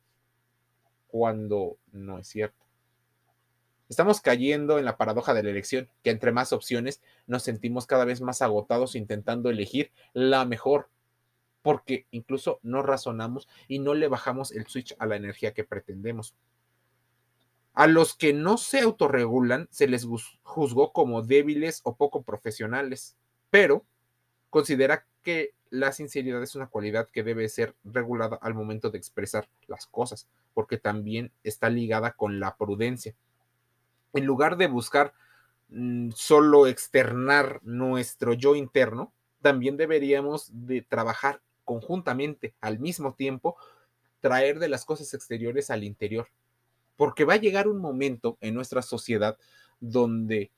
cuando 1.08 1.78
no 1.92 2.18
es 2.18 2.26
cierto. 2.26 2.64
Estamos 3.88 4.20
cayendo 4.20 4.78
en 4.78 4.84
la 4.84 4.96
paradoja 4.96 5.34
de 5.34 5.42
la 5.42 5.50
elección, 5.50 5.88
que 6.02 6.10
entre 6.10 6.32
más 6.32 6.52
opciones 6.52 7.00
nos 7.26 7.42
sentimos 7.42 7.86
cada 7.86 8.04
vez 8.04 8.20
más 8.20 8.42
agotados 8.42 8.96
intentando 8.96 9.50
elegir 9.50 9.92
la 10.14 10.44
mejor, 10.44 10.88
porque 11.62 12.06
incluso 12.10 12.58
no 12.62 12.82
razonamos 12.82 13.48
y 13.68 13.78
no 13.78 13.94
le 13.94 14.08
bajamos 14.08 14.52
el 14.52 14.66
switch 14.66 14.96
a 14.98 15.06
la 15.06 15.16
energía 15.16 15.52
que 15.52 15.64
pretendemos. 15.64 16.34
A 17.74 17.86
los 17.86 18.14
que 18.14 18.32
no 18.32 18.56
se 18.56 18.80
autorregulan 18.80 19.68
se 19.70 19.88
les 19.88 20.06
juzgó 20.42 20.92
como 20.92 21.22
débiles 21.22 21.80
o 21.84 21.96
poco 21.96 22.22
profesionales, 22.22 23.16
pero 23.50 23.84
considera 24.50 25.06
que 25.22 25.54
la 25.70 25.92
sinceridad 25.92 26.42
es 26.42 26.54
una 26.54 26.68
cualidad 26.68 27.08
que 27.10 27.24
debe 27.24 27.48
ser 27.48 27.74
regulada 27.84 28.38
al 28.40 28.54
momento 28.54 28.90
de 28.90 28.98
expresar 28.98 29.48
las 29.66 29.86
cosas, 29.86 30.28
porque 30.54 30.78
también 30.78 31.32
está 31.42 31.68
ligada 31.68 32.12
con 32.12 32.38
la 32.38 32.56
prudencia 32.56 33.14
en 34.14 34.24
lugar 34.24 34.56
de 34.56 34.68
buscar 34.68 35.12
mm, 35.68 36.10
solo 36.12 36.66
externar 36.66 37.60
nuestro 37.62 38.32
yo 38.32 38.54
interno, 38.54 39.12
también 39.42 39.76
deberíamos 39.76 40.48
de 40.52 40.82
trabajar 40.82 41.42
conjuntamente 41.64 42.54
al 42.60 42.78
mismo 42.78 43.14
tiempo, 43.14 43.56
traer 44.20 44.58
de 44.58 44.68
las 44.68 44.84
cosas 44.84 45.12
exteriores 45.12 45.70
al 45.70 45.84
interior. 45.84 46.28
Porque 46.96 47.24
va 47.24 47.34
a 47.34 47.38
llegar 47.38 47.68
un 47.68 47.78
momento 47.78 48.38
en 48.40 48.54
nuestra 48.54 48.82
sociedad 48.82 49.36
donde 49.80 50.50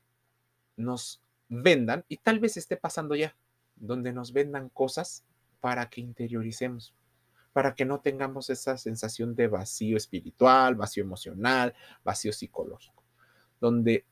nos 0.76 1.22
vendan, 1.48 2.04
y 2.08 2.18
tal 2.18 2.38
vez 2.40 2.56
esté 2.56 2.76
pasando 2.76 3.14
ya, 3.14 3.36
donde 3.76 4.12
nos 4.12 4.32
vendan 4.32 4.68
cosas 4.68 5.24
para 5.60 5.88
que 5.88 6.00
interioricemos, 6.00 6.94
para 7.52 7.74
que 7.74 7.84
no 7.84 8.00
tengamos 8.00 8.50
esa 8.50 8.76
sensación 8.76 9.34
de 9.34 9.48
vacío 9.48 9.96
espiritual, 9.96 10.74
vacío 10.74 11.02
emocional, 11.02 11.74
vacío 12.04 12.32
psicológico 12.32 12.96
donde 13.60 14.04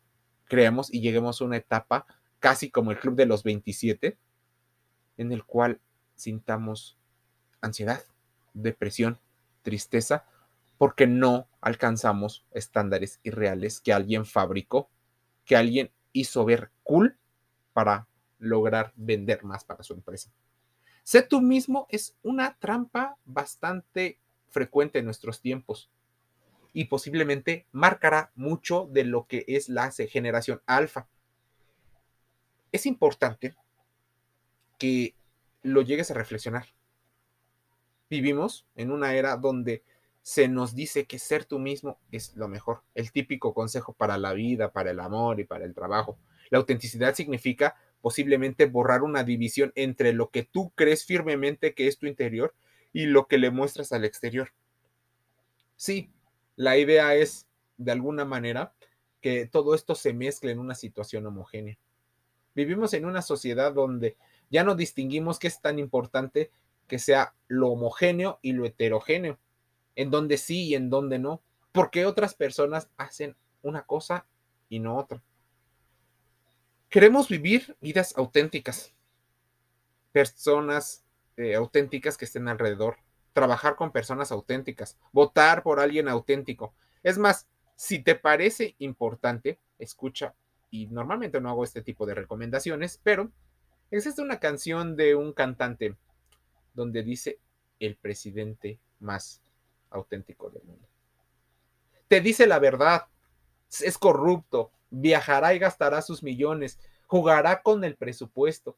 creamos 0.44 0.92
y 0.92 1.00
lleguemos 1.00 1.40
a 1.40 1.44
una 1.44 1.56
etapa 1.56 2.06
casi 2.38 2.70
como 2.70 2.90
el 2.90 2.98
club 2.98 3.16
de 3.16 3.26
los 3.26 3.42
27, 3.42 4.18
en 5.16 5.32
el 5.32 5.44
cual 5.44 5.80
sintamos 6.14 6.98
ansiedad, 7.60 8.02
depresión, 8.52 9.18
tristeza, 9.62 10.26
porque 10.76 11.06
no 11.06 11.48
alcanzamos 11.64 12.44
estándares 12.50 13.20
irreales 13.22 13.80
que 13.80 13.94
alguien 13.94 14.26
fabricó, 14.26 14.90
que 15.46 15.56
alguien 15.56 15.90
hizo 16.12 16.44
ver 16.44 16.70
cool 16.82 17.16
para 17.72 18.06
lograr 18.38 18.92
vender 18.96 19.44
más 19.44 19.64
para 19.64 19.82
su 19.82 19.94
empresa. 19.94 20.30
Sé 21.04 21.22
tú 21.22 21.40
mismo 21.40 21.86
es 21.88 22.18
una 22.22 22.58
trampa 22.58 23.16
bastante 23.24 24.18
frecuente 24.50 24.98
en 24.98 25.06
nuestros 25.06 25.40
tiempos 25.40 25.90
y 26.74 26.84
posiblemente 26.84 27.66
marcará 27.72 28.30
mucho 28.34 28.86
de 28.92 29.04
lo 29.04 29.26
que 29.26 29.46
es 29.48 29.70
la 29.70 29.90
generación 29.90 30.60
alfa. 30.66 31.08
Es 32.72 32.84
importante 32.84 33.54
que 34.78 35.14
lo 35.62 35.80
llegues 35.80 36.10
a 36.10 36.14
reflexionar. 36.14 36.66
Vivimos 38.10 38.66
en 38.74 38.92
una 38.92 39.14
era 39.14 39.38
donde 39.38 39.82
se 40.24 40.48
nos 40.48 40.74
dice 40.74 41.04
que 41.04 41.18
ser 41.18 41.44
tú 41.44 41.58
mismo 41.58 41.98
es 42.10 42.34
lo 42.34 42.48
mejor, 42.48 42.80
el 42.94 43.12
típico 43.12 43.52
consejo 43.52 43.92
para 43.92 44.16
la 44.16 44.32
vida, 44.32 44.72
para 44.72 44.90
el 44.90 45.00
amor 45.00 45.38
y 45.38 45.44
para 45.44 45.66
el 45.66 45.74
trabajo. 45.74 46.18
La 46.48 46.56
autenticidad 46.56 47.14
significa 47.14 47.76
posiblemente 48.00 48.64
borrar 48.64 49.02
una 49.02 49.22
división 49.22 49.70
entre 49.74 50.14
lo 50.14 50.30
que 50.30 50.42
tú 50.42 50.72
crees 50.74 51.04
firmemente 51.04 51.74
que 51.74 51.88
es 51.88 51.98
tu 51.98 52.06
interior 52.06 52.54
y 52.90 53.04
lo 53.04 53.26
que 53.26 53.36
le 53.36 53.50
muestras 53.50 53.92
al 53.92 54.06
exterior. 54.06 54.48
Sí, 55.76 56.10
la 56.56 56.78
idea 56.78 57.14
es, 57.14 57.46
de 57.76 57.92
alguna 57.92 58.24
manera, 58.24 58.72
que 59.20 59.44
todo 59.46 59.74
esto 59.74 59.94
se 59.94 60.14
mezcle 60.14 60.52
en 60.52 60.58
una 60.58 60.74
situación 60.74 61.26
homogénea. 61.26 61.76
Vivimos 62.54 62.94
en 62.94 63.04
una 63.04 63.20
sociedad 63.20 63.74
donde 63.74 64.16
ya 64.48 64.64
no 64.64 64.74
distinguimos 64.74 65.38
qué 65.38 65.48
es 65.48 65.60
tan 65.60 65.78
importante 65.78 66.50
que 66.86 66.98
sea 66.98 67.34
lo 67.46 67.68
homogéneo 67.72 68.38
y 68.40 68.52
lo 68.52 68.64
heterogéneo, 68.64 69.38
en 69.96 70.10
donde 70.10 70.36
sí 70.36 70.68
y 70.68 70.74
en 70.74 70.90
donde 70.90 71.18
no, 71.18 71.42
porque 71.72 72.06
otras 72.06 72.34
personas 72.34 72.88
hacen 72.96 73.36
una 73.62 73.82
cosa 73.82 74.26
y 74.68 74.78
no 74.78 74.96
otra. 74.96 75.22
Queremos 76.88 77.28
vivir 77.28 77.76
vidas 77.80 78.14
auténticas, 78.16 78.94
personas 80.12 81.04
eh, 81.36 81.54
auténticas 81.56 82.16
que 82.16 82.24
estén 82.24 82.46
alrededor, 82.46 82.98
trabajar 83.32 83.74
con 83.74 83.90
personas 83.90 84.30
auténticas, 84.30 84.96
votar 85.12 85.62
por 85.62 85.80
alguien 85.80 86.08
auténtico. 86.08 86.72
Es 87.02 87.18
más, 87.18 87.48
si 87.74 87.98
te 87.98 88.14
parece 88.14 88.76
importante, 88.78 89.58
escucha, 89.78 90.34
y 90.70 90.86
normalmente 90.86 91.40
no 91.40 91.50
hago 91.50 91.64
este 91.64 91.82
tipo 91.82 92.06
de 92.06 92.14
recomendaciones, 92.14 93.00
pero 93.02 93.30
existe 93.90 94.22
una 94.22 94.40
canción 94.40 94.96
de 94.96 95.14
un 95.14 95.32
cantante 95.32 95.96
donde 96.74 97.02
dice 97.02 97.38
el 97.78 97.96
presidente 97.96 98.78
más 98.98 99.43
auténtico 99.94 100.50
del 100.50 100.62
mundo. 100.64 100.86
Te 102.08 102.20
dice 102.20 102.46
la 102.46 102.58
verdad, 102.58 103.06
es 103.80 103.98
corrupto, 103.98 104.72
viajará 104.90 105.54
y 105.54 105.58
gastará 105.58 106.02
sus 106.02 106.22
millones, 106.22 106.78
jugará 107.06 107.62
con 107.62 107.84
el 107.84 107.96
presupuesto, 107.96 108.76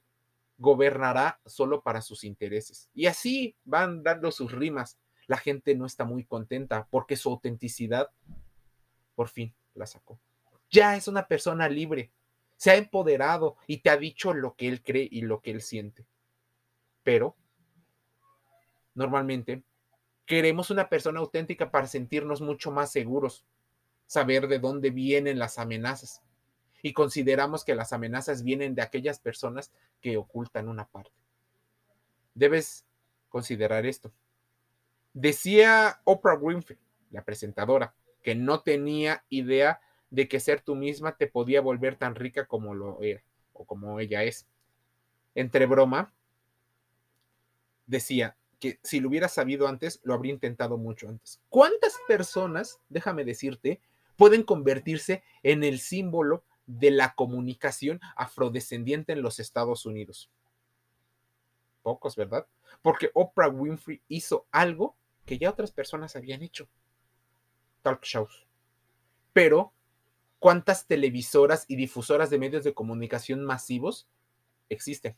gobernará 0.59 1.41
solo 1.45 1.83
para 1.83 2.01
sus 2.01 2.25
intereses. 2.25 2.89
Y 2.95 3.07
así 3.07 3.57
van 3.65 4.03
dando 4.03 4.31
sus 4.31 4.53
rimas. 4.53 4.99
La 5.27 5.37
gente 5.37 5.75
no 5.75 5.87
está 5.87 6.05
muy 6.05 6.25
contenta 6.25 6.87
porque 6.91 7.17
su 7.17 7.31
autenticidad 7.31 8.11
por 9.15 9.29
fin 9.29 9.55
la 9.75 9.87
sacó. 9.87 10.21
Ya 10.71 10.97
es 10.97 11.09
una 11.09 11.27
persona 11.27 11.69
libre, 11.69 12.13
se 12.57 12.71
ha 12.71 12.77
empoderado 12.77 13.57
y 13.67 13.79
te 13.79 13.91
ha 13.91 13.97
dicho 13.97 14.33
lo 14.33 14.55
que 14.55 14.69
él 14.69 14.83
cree 14.83 15.09
y 15.11 15.23
lo 15.23 15.41
que 15.41 15.51
él 15.51 15.63
siente. 15.63 16.07
Pero 17.03 17.37
normalmente 18.95 19.63
queremos 20.27 20.71
una 20.71 20.89
persona 20.89 21.21
auténtica 21.21 21.71
para 21.71 21.87
sentirnos 21.87 22.41
mucho 22.41 22.71
más 22.71 22.91
seguros, 22.91 23.45
saber 24.07 24.49
de 24.49 24.59
dónde 24.59 24.91
vienen 24.91 25.39
las 25.39 25.59
amenazas. 25.59 26.23
Y 26.83 26.93
consideramos 26.93 27.65
que 27.65 27.75
las 27.75 27.93
amenazas 27.93 28.43
vienen 28.43 28.75
de 28.75 28.83
aquellas 28.83 29.19
personas 29.19 29.73
que 30.01 30.17
ocultan 30.17 30.69
una 30.69 30.87
parte. 30.87 31.13
Debes 32.35 32.85
considerar 33.29 33.87
esto. 33.87 34.13
Decía 35.15 36.01
Oprah 36.05 36.37
Winfrey, 36.37 36.79
la 37.11 37.25
presentadora, 37.25 37.95
que 38.23 38.35
no 38.35 38.61
tenía 38.61 39.25
idea 39.31 39.81
de 40.11 40.29
que 40.29 40.41
ser 40.41 40.61
tú 40.61 40.75
misma 40.75 41.17
te 41.17 41.27
podía 41.27 41.61
volver 41.61 41.97
tan 41.97 42.15
rica 42.15 42.47
como 42.47 42.75
lo 42.75 43.01
era 43.01 43.23
o 43.53 43.65
como 43.65 43.99
ella 44.01 44.23
es. 44.25 44.47
Entre 45.35 45.67
broma, 45.67 46.13
decía, 47.87 48.37
que 48.61 48.81
si 48.83 49.01
lo 49.01 49.09
hubiera 49.09 49.29
sabido 49.29 49.69
antes, 49.69 50.01
lo 50.03 50.15
habría 50.15 50.33
intentado 50.33 50.79
mucho 50.79 51.09
antes. 51.09 51.41
¿Cuántas 51.49 51.97
personas, 52.09 52.81
déjame 52.89 53.25
decirte, 53.25 53.81
pueden 54.17 54.43
convertirse 54.43 55.23
en 55.43 55.63
el 55.63 55.79
símbolo 55.79 56.45
de 56.67 56.91
la 56.91 57.15
comunicación 57.15 58.01
afrodescendiente 58.17 59.13
en 59.13 59.23
los 59.23 59.39
Estados 59.41 59.87
Unidos? 59.87 60.31
Pocos, 61.83 62.17
¿verdad? 62.17 62.47
Porque 62.83 63.11
Oprah 63.15 63.49
Winfrey 63.49 64.03
hizo 64.09 64.47
algo 64.51 64.97
que 65.25 65.39
ya 65.39 65.51
otras 65.51 65.71
personas 65.71 66.17
habían 66.17 66.43
hecho. 66.43 66.69
Talk 67.83 68.03
shows. 68.05 68.47
Pero, 69.33 69.73
¿cuántas 70.39 70.87
televisoras 70.87 71.67
y 71.69 71.77
difusoras 71.77 72.31
de 72.31 72.39
medios 72.39 72.65
de 72.65 72.75
comunicación 72.75 73.45
masivos 73.45 74.09
existen? 74.69 75.17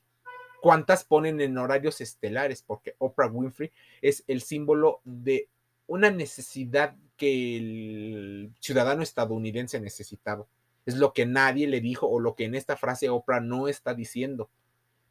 Cuántas 0.61 1.05
ponen 1.05 1.41
en 1.41 1.59
horarios 1.59 2.00
estelares, 2.00 2.62
porque 2.62 2.95
Oprah 2.99 3.29
Winfrey 3.29 3.71
es 4.03 4.25
el 4.27 4.43
símbolo 4.43 5.00
de 5.05 5.49
una 5.87 6.11
necesidad 6.11 6.97
que 7.17 7.57
el 7.57 8.53
ciudadano 8.61 9.03
estadounidense 9.03 9.81
necesitaba. 9.81 10.47
Es 10.87 10.97
lo 10.97 11.12
que 11.12 11.27
nadie 11.27 11.67
le 11.67 11.81
dijo 11.81 12.07
o 12.09 12.21
lo 12.21 12.35
que 12.35 12.45
en 12.45 12.55
esta 12.55 12.77
frase 12.77 13.09
Oprah 13.09 13.41
no 13.41 13.69
está 13.69 13.95
diciendo, 13.95 14.49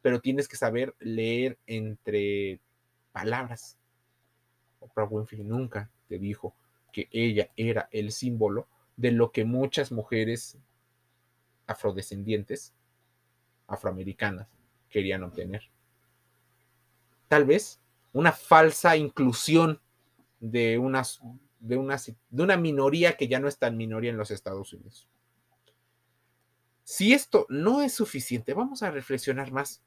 pero 0.02 0.20
tienes 0.20 0.48
que 0.48 0.56
saber 0.56 0.94
leer 0.98 1.58
entre 1.66 2.60
palabras. 3.12 3.76
Oprah 4.80 5.04
Winfrey 5.04 5.42
nunca 5.42 5.90
te 6.08 6.18
dijo 6.18 6.54
que 6.92 7.08
ella 7.12 7.50
era 7.56 7.88
el 7.92 8.12
símbolo 8.12 8.66
de 8.96 9.12
lo 9.12 9.30
que 9.30 9.44
muchas 9.44 9.92
mujeres 9.92 10.58
afrodescendientes, 11.66 12.72
afroamericanas, 13.66 14.48
querían 14.88 15.22
obtener. 15.22 15.62
Tal 17.28 17.44
vez 17.44 17.80
una 18.12 18.32
falsa 18.32 18.96
inclusión 18.96 19.80
de, 20.40 20.78
unas, 20.78 21.20
de, 21.60 21.76
una, 21.76 21.96
de 21.96 22.42
una 22.42 22.56
minoría 22.56 23.16
que 23.16 23.28
ya 23.28 23.38
no 23.40 23.48
es 23.48 23.58
tan 23.58 23.76
minoría 23.76 24.10
en 24.10 24.16
los 24.16 24.30
Estados 24.30 24.72
Unidos. 24.72 25.08
Si 26.84 27.12
esto 27.12 27.46
no 27.50 27.82
es 27.82 27.92
suficiente, 27.92 28.54
vamos 28.54 28.82
a 28.82 28.90
reflexionar 28.90 29.52
más. 29.52 29.82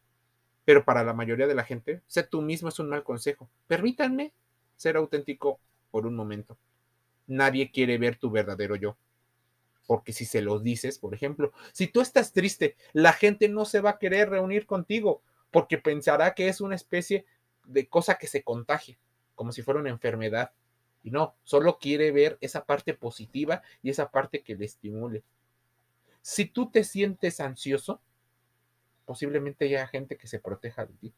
Pero 0.65 0.85
para 0.85 1.03
la 1.03 1.13
mayoría 1.13 1.47
de 1.47 1.55
la 1.55 1.63
gente, 1.63 2.03
sé 2.05 2.21
tú 2.21 2.41
mismo 2.41 2.69
es 2.69 2.77
un 2.77 2.89
mal 2.89 3.03
consejo. 3.03 3.49
Permítanme 3.67 4.33
ser 4.75 4.97
auténtico 4.97 5.59
por 5.89 6.05
un 6.05 6.15
momento. 6.15 6.57
Nadie 7.25 7.71
quiere 7.71 7.97
ver 7.97 8.17
tu 8.17 8.29
verdadero 8.29 8.75
yo. 8.75 8.97
Porque 9.91 10.13
si 10.13 10.23
se 10.23 10.41
lo 10.41 10.57
dices, 10.57 10.99
por 10.99 11.13
ejemplo, 11.13 11.51
si 11.73 11.85
tú 11.87 11.99
estás 11.99 12.31
triste, 12.31 12.77
la 12.93 13.11
gente 13.11 13.49
no 13.49 13.65
se 13.65 13.81
va 13.81 13.89
a 13.89 13.99
querer 13.99 14.29
reunir 14.29 14.65
contigo 14.65 15.21
porque 15.51 15.77
pensará 15.77 16.33
que 16.33 16.47
es 16.47 16.61
una 16.61 16.75
especie 16.75 17.25
de 17.65 17.89
cosa 17.89 18.15
que 18.15 18.27
se 18.27 18.41
contagia, 18.41 18.97
como 19.35 19.51
si 19.51 19.63
fuera 19.63 19.81
una 19.81 19.89
enfermedad. 19.89 20.53
Y 21.03 21.11
no, 21.11 21.35
solo 21.43 21.77
quiere 21.77 22.13
ver 22.13 22.37
esa 22.39 22.63
parte 22.63 22.93
positiva 22.93 23.63
y 23.83 23.89
esa 23.89 24.11
parte 24.11 24.43
que 24.43 24.55
le 24.55 24.63
estimule. 24.63 25.25
Si 26.21 26.45
tú 26.45 26.71
te 26.71 26.85
sientes 26.85 27.41
ansioso, 27.41 27.99
posiblemente 29.03 29.65
haya 29.65 29.87
gente 29.87 30.15
que 30.15 30.27
se 30.27 30.39
proteja 30.39 30.85
de 30.85 30.93
ti 30.93 31.13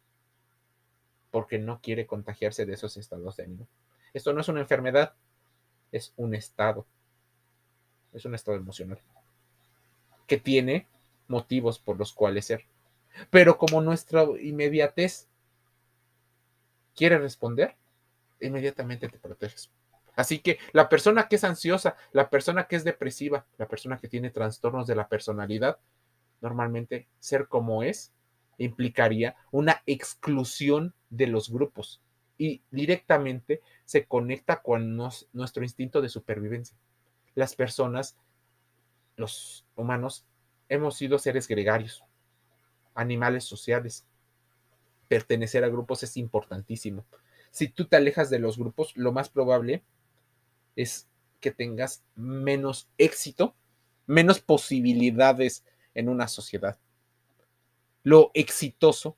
porque 1.29 1.59
no 1.59 1.79
quiere 1.79 2.07
contagiarse 2.07 2.65
de 2.65 2.73
esos 2.73 2.97
estados 2.97 3.37
de 3.37 3.43
ánimo. 3.43 3.67
Esto 4.15 4.33
no 4.33 4.41
es 4.41 4.47
una 4.47 4.61
enfermedad, 4.61 5.13
es 5.91 6.11
un 6.17 6.33
estado 6.33 6.87
es 8.13 8.25
un 8.25 8.35
estado 8.35 8.57
emocional 8.57 8.99
que 10.27 10.37
tiene 10.37 10.87
motivos 11.27 11.79
por 11.79 11.97
los 11.97 12.13
cuales 12.13 12.45
ser. 12.45 12.65
Pero 13.29 13.57
como 13.57 13.81
nuestra 13.81 14.25
inmediatez 14.41 15.27
quiere 16.95 17.17
responder, 17.17 17.75
inmediatamente 18.39 19.09
te 19.09 19.17
proteges. 19.17 19.69
Así 20.15 20.39
que 20.39 20.59
la 20.73 20.89
persona 20.89 21.27
que 21.27 21.37
es 21.37 21.43
ansiosa, 21.43 21.95
la 22.11 22.29
persona 22.29 22.67
que 22.67 22.75
es 22.75 22.83
depresiva, 22.83 23.45
la 23.57 23.67
persona 23.67 23.97
que 23.97 24.07
tiene 24.07 24.29
trastornos 24.29 24.87
de 24.87 24.95
la 24.95 25.07
personalidad, 25.07 25.79
normalmente 26.41 27.07
ser 27.19 27.47
como 27.47 27.83
es 27.83 28.11
implicaría 28.59 29.35
una 29.51 29.81
exclusión 29.87 30.93
de 31.09 31.25
los 31.27 31.49
grupos 31.49 32.01
y 32.37 32.61
directamente 32.69 33.61
se 33.85 34.05
conecta 34.05 34.61
con 34.61 34.95
nuestro 34.95 35.63
instinto 35.63 36.01
de 36.01 36.09
supervivencia 36.09 36.77
las 37.35 37.55
personas, 37.55 38.17
los 39.15 39.65
humanos, 39.75 40.25
hemos 40.69 40.95
sido 40.95 41.19
seres 41.19 41.47
gregarios, 41.47 42.03
animales 42.95 43.43
sociales. 43.43 44.05
Pertenecer 45.07 45.63
a 45.63 45.69
grupos 45.69 46.03
es 46.03 46.17
importantísimo. 46.17 47.05
Si 47.51 47.67
tú 47.67 47.85
te 47.85 47.95
alejas 47.95 48.29
de 48.29 48.39
los 48.39 48.57
grupos, 48.57 48.95
lo 48.95 49.11
más 49.11 49.29
probable 49.29 49.83
es 50.75 51.07
que 51.39 51.51
tengas 51.51 52.03
menos 52.15 52.89
éxito, 52.97 53.55
menos 54.07 54.39
posibilidades 54.39 55.63
en 55.93 56.09
una 56.09 56.27
sociedad. 56.27 56.79
Lo 58.01 58.31
exitoso 58.33 59.15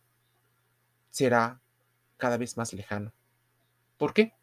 será 1.10 1.62
cada 2.18 2.38
vez 2.38 2.58
más 2.58 2.74
lejano. 2.74 3.14
¿Por 3.98 4.14
qué? 4.14 4.34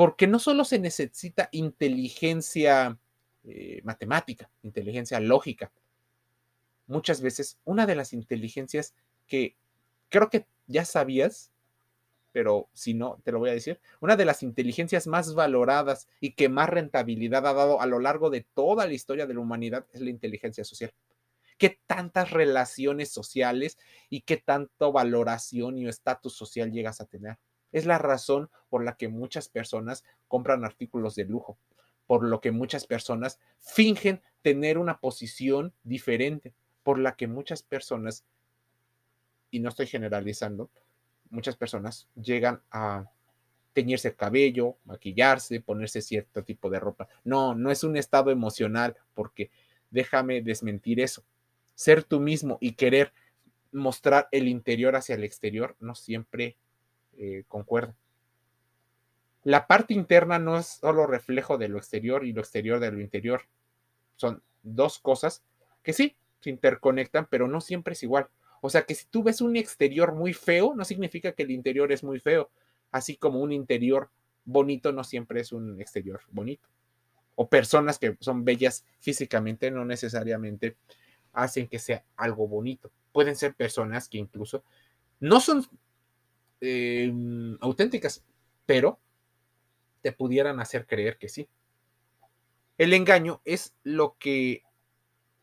Porque 0.00 0.26
no 0.26 0.38
solo 0.38 0.64
se 0.64 0.78
necesita 0.78 1.50
inteligencia 1.52 2.98
eh, 3.44 3.82
matemática, 3.84 4.50
inteligencia 4.62 5.20
lógica. 5.20 5.70
Muchas 6.86 7.20
veces 7.20 7.58
una 7.66 7.84
de 7.84 7.96
las 7.96 8.14
inteligencias 8.14 8.94
que 9.26 9.58
creo 10.08 10.30
que 10.30 10.46
ya 10.66 10.86
sabías, 10.86 11.52
pero 12.32 12.70
si 12.72 12.94
no, 12.94 13.20
te 13.24 13.30
lo 13.30 13.40
voy 13.40 13.50
a 13.50 13.52
decir, 13.52 13.78
una 14.00 14.16
de 14.16 14.24
las 14.24 14.42
inteligencias 14.42 15.06
más 15.06 15.34
valoradas 15.34 16.08
y 16.18 16.32
que 16.32 16.48
más 16.48 16.70
rentabilidad 16.70 17.46
ha 17.46 17.52
dado 17.52 17.82
a 17.82 17.84
lo 17.84 17.98
largo 17.98 18.30
de 18.30 18.46
toda 18.54 18.86
la 18.86 18.94
historia 18.94 19.26
de 19.26 19.34
la 19.34 19.40
humanidad 19.40 19.84
es 19.92 20.00
la 20.00 20.08
inteligencia 20.08 20.64
social. 20.64 20.94
¿Qué 21.58 21.78
tantas 21.86 22.30
relaciones 22.30 23.10
sociales 23.10 23.76
y 24.08 24.22
qué 24.22 24.38
tanto 24.38 24.92
valoración 24.92 25.76
y 25.76 25.86
estatus 25.86 26.34
social 26.34 26.72
llegas 26.72 27.02
a 27.02 27.04
tener? 27.04 27.36
Es 27.72 27.86
la 27.86 27.98
razón 27.98 28.50
por 28.68 28.84
la 28.84 28.96
que 28.96 29.08
muchas 29.08 29.48
personas 29.48 30.04
compran 30.28 30.64
artículos 30.64 31.14
de 31.14 31.24
lujo, 31.24 31.58
por 32.06 32.24
lo 32.24 32.40
que 32.40 32.50
muchas 32.50 32.86
personas 32.86 33.38
fingen 33.58 34.20
tener 34.42 34.78
una 34.78 34.98
posición 34.98 35.72
diferente, 35.84 36.54
por 36.82 36.98
la 36.98 37.16
que 37.16 37.26
muchas 37.26 37.62
personas, 37.62 38.24
y 39.50 39.60
no 39.60 39.68
estoy 39.68 39.86
generalizando, 39.86 40.70
muchas 41.30 41.56
personas 41.56 42.08
llegan 42.14 42.62
a 42.70 43.10
teñirse 43.72 44.08
el 44.08 44.16
cabello, 44.16 44.76
maquillarse, 44.84 45.60
ponerse 45.60 46.02
cierto 46.02 46.42
tipo 46.42 46.70
de 46.70 46.80
ropa. 46.80 47.08
No, 47.24 47.54
no 47.54 47.70
es 47.70 47.84
un 47.84 47.96
estado 47.96 48.30
emocional, 48.30 48.96
porque 49.14 49.50
déjame 49.90 50.42
desmentir 50.42 51.00
eso. 51.00 51.24
Ser 51.74 52.02
tú 52.02 52.20
mismo 52.20 52.58
y 52.60 52.72
querer 52.72 53.12
mostrar 53.72 54.28
el 54.32 54.48
interior 54.48 54.96
hacia 54.96 55.14
el 55.14 55.24
exterior 55.24 55.76
no 55.78 55.94
siempre 55.94 56.56
eh, 57.22 57.44
concuerda. 57.48 57.94
La 59.44 59.66
parte 59.66 59.92
interna 59.92 60.38
no 60.38 60.56
es 60.56 60.66
solo 60.66 61.06
reflejo 61.06 61.58
de 61.58 61.68
lo 61.68 61.76
exterior 61.76 62.24
y 62.24 62.32
lo 62.32 62.40
exterior 62.40 62.80
de 62.80 62.90
lo 62.90 62.98
interior. 62.98 63.42
Son 64.16 64.42
dos 64.62 64.98
cosas 64.98 65.44
que 65.82 65.92
sí 65.92 66.16
se 66.40 66.48
interconectan, 66.48 67.26
pero 67.28 67.46
no 67.46 67.60
siempre 67.60 67.92
es 67.92 68.02
igual. 68.02 68.30
O 68.62 68.70
sea 68.70 68.86
que 68.86 68.94
si 68.94 69.04
tú 69.04 69.22
ves 69.22 69.42
un 69.42 69.56
exterior 69.56 70.14
muy 70.14 70.32
feo, 70.32 70.74
no 70.74 70.82
significa 70.86 71.32
que 71.32 71.42
el 71.42 71.50
interior 71.50 71.92
es 71.92 72.02
muy 72.02 72.20
feo, 72.20 72.50
así 72.90 73.18
como 73.18 73.40
un 73.40 73.52
interior 73.52 74.08
bonito 74.46 74.90
no 74.90 75.04
siempre 75.04 75.42
es 75.42 75.52
un 75.52 75.78
exterior 75.78 76.22
bonito. 76.30 76.66
O 77.34 77.50
personas 77.50 77.98
que 77.98 78.16
son 78.20 78.46
bellas 78.46 78.86
físicamente 78.98 79.70
no 79.70 79.84
necesariamente 79.84 80.78
hacen 81.34 81.68
que 81.68 81.78
sea 81.78 82.02
algo 82.16 82.48
bonito. 82.48 82.90
Pueden 83.12 83.36
ser 83.36 83.52
personas 83.52 84.08
que 84.08 84.16
incluso 84.16 84.64
no 85.20 85.38
son 85.40 85.66
em, 86.60 87.56
auténticas, 87.60 88.24
pero 88.66 89.00
te 90.02 90.12
pudieran 90.12 90.60
hacer 90.60 90.86
creer 90.86 91.18
que 91.18 91.28
sí. 91.28 91.48
El 92.78 92.94
engaño 92.94 93.42
es 93.44 93.74
lo 93.82 94.16
que 94.18 94.62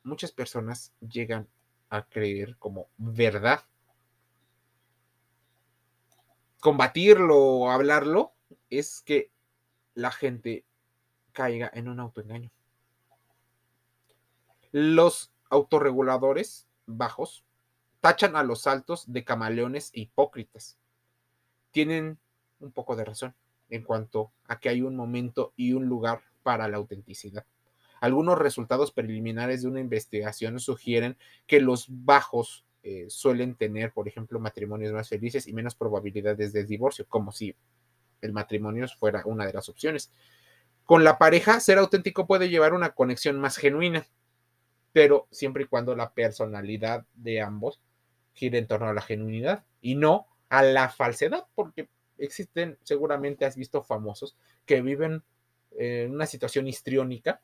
muchas 0.03 0.31
personas 0.31 0.93
llegan 1.01 1.47
a 1.89 2.07
creer 2.07 2.57
como 2.57 2.89
verdad. 2.97 3.63
Combatirlo 6.59 7.37
o 7.37 7.69
hablarlo 7.69 8.33
es 8.69 9.01
que 9.01 9.31
la 9.93 10.11
gente 10.11 10.65
caiga 11.31 11.69
en 11.73 11.87
un 11.87 11.99
autoengaño. 11.99 12.51
Los 14.71 15.31
autorreguladores 15.49 16.67
bajos 16.87 17.45
tachan 18.01 18.35
a 18.35 18.43
los 18.43 18.67
altos 18.67 19.11
de 19.11 19.23
camaleones 19.23 19.91
e 19.93 20.01
hipócritas. 20.01 20.77
Tienen 21.71 22.17
un 22.59 22.71
poco 22.71 22.95
de 22.95 23.05
razón 23.05 23.35
en 23.69 23.83
cuanto 23.83 24.31
a 24.45 24.59
que 24.59 24.69
hay 24.69 24.81
un 24.81 24.95
momento 24.95 25.53
y 25.55 25.73
un 25.73 25.85
lugar 25.85 26.21
para 26.43 26.67
la 26.67 26.77
autenticidad. 26.77 27.45
Algunos 27.99 28.37
resultados 28.37 28.91
preliminares 28.91 29.61
de 29.61 29.67
una 29.67 29.79
investigación 29.79 30.59
sugieren 30.59 31.17
que 31.45 31.59
los 31.59 31.87
bajos 31.89 32.65
eh, 32.83 33.07
suelen 33.09 33.55
tener, 33.55 33.91
por 33.91 34.07
ejemplo, 34.07 34.39
matrimonios 34.39 34.93
más 34.93 35.09
felices 35.09 35.47
y 35.47 35.53
menos 35.53 35.75
probabilidades 35.75 36.53
de 36.53 36.63
divorcio, 36.63 37.05
como 37.09 37.31
si 37.31 37.55
el 38.21 38.33
matrimonio 38.33 38.87
fuera 38.87 39.23
una 39.25 39.45
de 39.45 39.53
las 39.53 39.67
opciones. 39.67 40.11
Con 40.85 41.03
la 41.03 41.17
pareja, 41.17 41.59
ser 41.59 41.79
auténtico 41.79 42.27
puede 42.27 42.49
llevar 42.49 42.73
una 42.73 42.91
conexión 42.91 43.39
más 43.41 43.57
genuina, 43.57 44.07
pero 44.93 45.27
siempre 45.31 45.63
y 45.63 45.67
cuando 45.67 45.95
la 45.95 46.13
personalidad 46.13 47.05
de 47.13 47.41
ambos 47.41 47.81
gire 48.33 48.59
en 48.59 48.67
torno 48.67 48.87
a 48.87 48.93
la 48.93 49.01
genuinidad 49.01 49.65
y 49.81 49.95
no 49.95 50.27
a 50.49 50.63
la 50.63 50.89
falsedad, 50.89 51.45
porque 51.55 51.89
existen, 52.17 52.77
seguramente 52.83 53.45
has 53.45 53.55
visto 53.55 53.83
famosos 53.83 54.35
que 54.65 54.81
viven 54.81 55.23
en 55.77 56.13
una 56.13 56.25
situación 56.25 56.67
histriónica, 56.67 57.41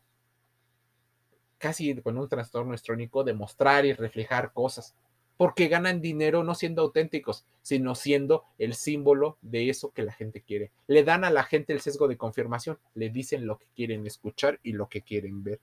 casi 1.58 1.96
con 2.02 2.18
un 2.18 2.28
trastorno 2.28 2.74
histrónico, 2.74 3.24
de 3.24 3.34
mostrar 3.34 3.86
y 3.86 3.94
reflejar 3.94 4.52
cosas, 4.54 4.96
porque 5.38 5.68
ganan 5.68 6.02
dinero 6.02 6.44
no 6.44 6.56
siendo 6.56 6.82
auténticos, 6.82 7.46
sino 7.62 7.96
siendo 7.96 8.46
el 8.58 8.74
símbolo 8.76 9.38
de 9.42 9.70
eso 9.70 9.92
que 9.92 10.04
la 10.04 10.13
gente 10.13 10.42
quiere. 10.42 10.72
Le 10.88 11.04
dan 11.04 11.24
a 11.24 11.32
la 11.32 11.44
gente 11.44 11.74
el 11.74 11.82
sesgo 11.82 12.08
de 12.08 12.18
confirmación, 12.18 12.80
le 12.94 13.10
dicen 13.10 13.48
lo 13.48 13.58
que 13.58 13.66
quieren 13.76 14.06
escuchar 14.06 14.60
y 14.63 14.74
lo 14.74 14.89
que 14.89 15.02
quieren 15.02 15.44
ver. 15.44 15.60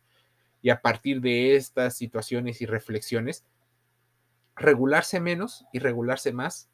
Y 0.62 0.70
a 0.70 0.80
partir 0.80 1.20
de 1.20 1.56
estas 1.56 1.96
situaciones 1.96 2.60
y 2.60 2.66
reflexiones, 2.66 3.44
regularse 4.56 5.20
menos 5.20 5.64
y 5.72 5.78
regularse 5.78 6.32
más 6.32 6.68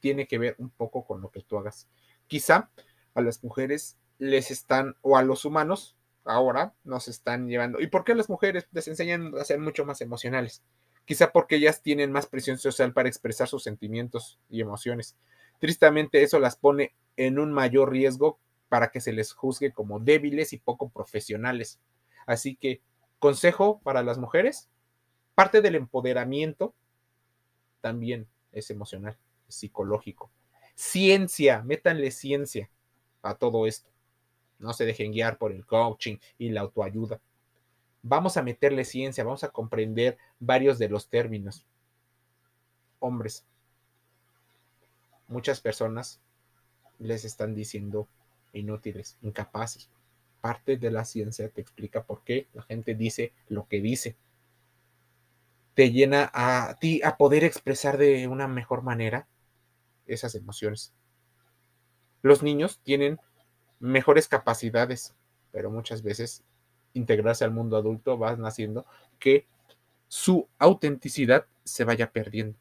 tiene 0.00 0.26
que 0.26 0.38
ver 0.38 0.56
un 0.58 0.70
poco 0.70 1.04
con 1.04 1.20
lo 1.20 1.30
que 1.30 1.42
tú 1.42 1.58
hagas. 1.58 1.88
Quizá 2.26 2.70
a 3.14 3.20
las 3.20 3.42
mujeres 3.42 3.98
les 4.18 4.50
están, 4.50 4.96
o 5.02 5.16
a 5.16 5.22
los 5.22 5.44
humanos, 5.44 5.96
ahora 6.24 6.74
nos 6.84 7.08
están 7.08 7.48
llevando. 7.48 7.80
¿Y 7.80 7.86
por 7.86 8.04
qué 8.04 8.14
las 8.14 8.28
mujeres 8.28 8.66
les 8.72 8.88
enseñan 8.88 9.36
a 9.38 9.44
ser 9.44 9.60
mucho 9.60 9.84
más 9.84 10.00
emocionales? 10.00 10.62
Quizá 11.04 11.32
porque 11.32 11.56
ellas 11.56 11.82
tienen 11.82 12.10
más 12.10 12.26
presión 12.26 12.58
social 12.58 12.92
para 12.92 13.08
expresar 13.08 13.48
sus 13.48 13.62
sentimientos 13.62 14.40
y 14.48 14.60
emociones. 14.60 15.16
Tristemente 15.60 16.22
eso 16.22 16.38
las 16.38 16.56
pone 16.56 16.94
en 17.16 17.38
un 17.38 17.52
mayor 17.52 17.90
riesgo 17.90 18.38
para 18.68 18.90
que 18.90 19.00
se 19.00 19.12
les 19.12 19.32
juzgue 19.32 19.72
como 19.72 20.00
débiles 20.00 20.52
y 20.52 20.58
poco 20.58 20.88
profesionales. 20.88 21.78
Así 22.26 22.56
que, 22.56 22.82
consejo 23.20 23.80
para 23.84 24.02
las 24.02 24.18
mujeres, 24.18 24.68
parte 25.34 25.62
del 25.62 25.76
empoderamiento 25.76 26.74
también 27.80 28.26
es 28.50 28.70
emocional 28.70 29.16
psicológico. 29.48 30.30
Ciencia, 30.74 31.62
métanle 31.62 32.10
ciencia 32.10 32.70
a 33.22 33.34
todo 33.34 33.66
esto. 33.66 33.88
No 34.58 34.72
se 34.72 34.84
dejen 34.84 35.12
guiar 35.12 35.38
por 35.38 35.52
el 35.52 35.66
coaching 35.66 36.16
y 36.38 36.50
la 36.50 36.62
autoayuda. 36.62 37.20
Vamos 38.02 38.36
a 38.36 38.42
meterle 38.42 38.84
ciencia, 38.84 39.24
vamos 39.24 39.44
a 39.44 39.48
comprender 39.48 40.16
varios 40.38 40.78
de 40.78 40.88
los 40.88 41.08
términos. 41.08 41.66
Hombres, 43.00 43.44
muchas 45.28 45.60
personas 45.60 46.20
les 46.98 47.24
están 47.24 47.54
diciendo 47.54 48.08
inútiles, 48.52 49.16
incapaces. 49.22 49.90
Parte 50.40 50.76
de 50.76 50.90
la 50.90 51.04
ciencia 51.04 51.48
te 51.48 51.60
explica 51.60 52.04
por 52.04 52.22
qué 52.22 52.46
la 52.54 52.62
gente 52.62 52.94
dice 52.94 53.32
lo 53.48 53.66
que 53.66 53.80
dice. 53.80 54.16
Te 55.74 55.90
llena 55.90 56.30
a 56.32 56.76
ti 56.80 57.02
a 57.02 57.16
poder 57.16 57.44
expresar 57.44 57.98
de 57.98 58.28
una 58.28 58.46
mejor 58.46 58.82
manera 58.82 59.26
esas 60.06 60.34
emociones. 60.34 60.92
Los 62.22 62.42
niños 62.42 62.80
tienen 62.82 63.20
mejores 63.78 64.28
capacidades, 64.28 65.14
pero 65.52 65.70
muchas 65.70 66.02
veces 66.02 66.42
integrarse 66.92 67.44
al 67.44 67.50
mundo 67.50 67.76
adulto 67.76 68.18
va 68.18 68.30
haciendo 68.46 68.86
que 69.18 69.46
su 70.08 70.48
autenticidad 70.58 71.46
se 71.64 71.84
vaya 71.84 72.12
perdiendo. 72.12 72.58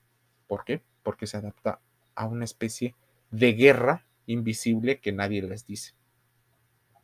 ¿Por 0.47 0.65
qué? 0.65 0.81
Porque 1.03 1.27
se 1.27 1.37
adapta 1.37 1.79
a 2.15 2.25
una 2.25 2.45
especie 2.45 2.95
de 3.31 3.53
guerra 3.53 4.05
invisible 4.25 4.99
que 4.99 5.11
nadie 5.11 5.41
les 5.41 5.65
dice. 5.65 5.93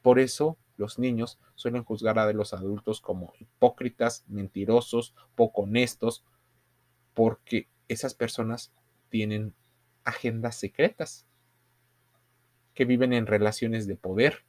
Por 0.01 0.19
eso 0.19 0.57
los 0.77 0.97
niños 0.97 1.39
suelen 1.55 1.83
juzgar 1.83 2.17
a 2.17 2.31
los 2.33 2.53
adultos 2.53 3.01
como 3.01 3.33
hipócritas, 3.39 4.25
mentirosos, 4.27 5.13
poco 5.35 5.61
honestos, 5.61 6.23
porque 7.13 7.67
esas 7.87 8.13
personas 8.13 8.71
tienen 9.09 9.53
agendas 10.03 10.55
secretas, 10.55 11.25
que 12.73 12.85
viven 12.85 13.13
en 13.13 13.27
relaciones 13.27 13.87
de 13.87 13.95
poder, 13.95 14.43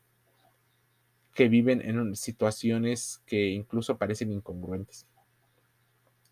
que 1.34 1.48
viven 1.48 1.80
en 1.82 2.14
situaciones 2.14 3.22
que 3.26 3.48
incluso 3.48 3.98
parecen 3.98 4.32
incongruentes. 4.32 5.06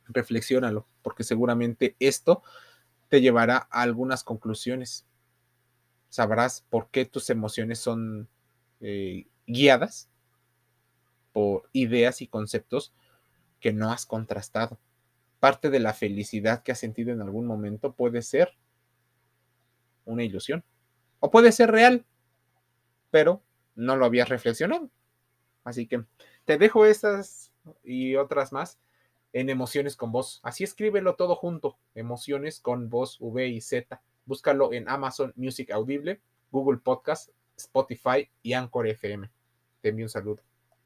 Reflexiónalo, 0.07 0.87
porque 1.03 1.25
seguramente 1.25 1.97
esto 1.99 2.43
te 3.09 3.21
llevará 3.21 3.69
a 3.71 3.83
algunas 3.83 4.25
conclusiones. 4.25 5.07
Sabrás 6.09 6.65
por 6.69 6.91
qué 6.91 7.05
tus 7.05 7.31
emociones 7.31 7.79
son 7.79 8.29
eh, 8.81 9.27
guiadas 9.47 10.09
por 11.33 11.69
ideas 11.73 12.23
y 12.23 12.27
conceptos 12.27 12.93
que 13.61 13.73
no 13.73 13.93
has 13.93 14.07
contrastado. 14.07 14.79
Parte 15.39 15.71
de 15.71 15.81
la 15.81 15.95
felicidad 15.95 16.63
que 16.63 16.73
has 16.73 16.79
sentido 16.79 17.13
en 17.13 17.21
algún 17.21 17.47
momento 17.47 17.93
puede 17.93 18.23
ser 18.23 18.55
una 20.11 20.25
ilusión. 20.25 20.65
O 21.21 21.31
puede 21.31 21.53
ser 21.53 21.71
real, 21.71 22.05
pero 23.11 23.43
no 23.75 23.97
lo 23.97 24.05
habías 24.05 24.29
reflexionado. 24.29 24.91
Así 25.65 25.87
que 25.87 26.05
te 26.45 26.59
dejo 26.59 26.87
estas 26.87 27.53
y 27.85 28.17
otras 28.17 28.53
más 28.53 28.79
en 29.33 29.51
Emociones 29.51 29.97
con 29.97 30.13
Voz. 30.13 30.41
Así 30.43 30.65
escríbelo 30.65 31.15
todo 31.15 31.37
junto, 31.37 31.79
Emociones 31.95 32.61
con 32.61 32.89
Voz 32.91 33.19
V 33.21 33.49
y 33.49 33.61
Z. 33.61 34.03
Búscalo 34.25 34.73
en 34.73 34.89
Amazon 34.89 35.33
Music 35.37 35.71
Audible, 35.71 36.21
Google 36.51 36.79
Podcast, 36.79 37.31
Spotify 37.57 38.31
y 38.43 38.55
Anchor 38.55 38.87
FM. 38.87 39.31
Te 39.81 39.91
envío 39.91 40.07
un 40.07 40.11
saludo. 40.11 40.50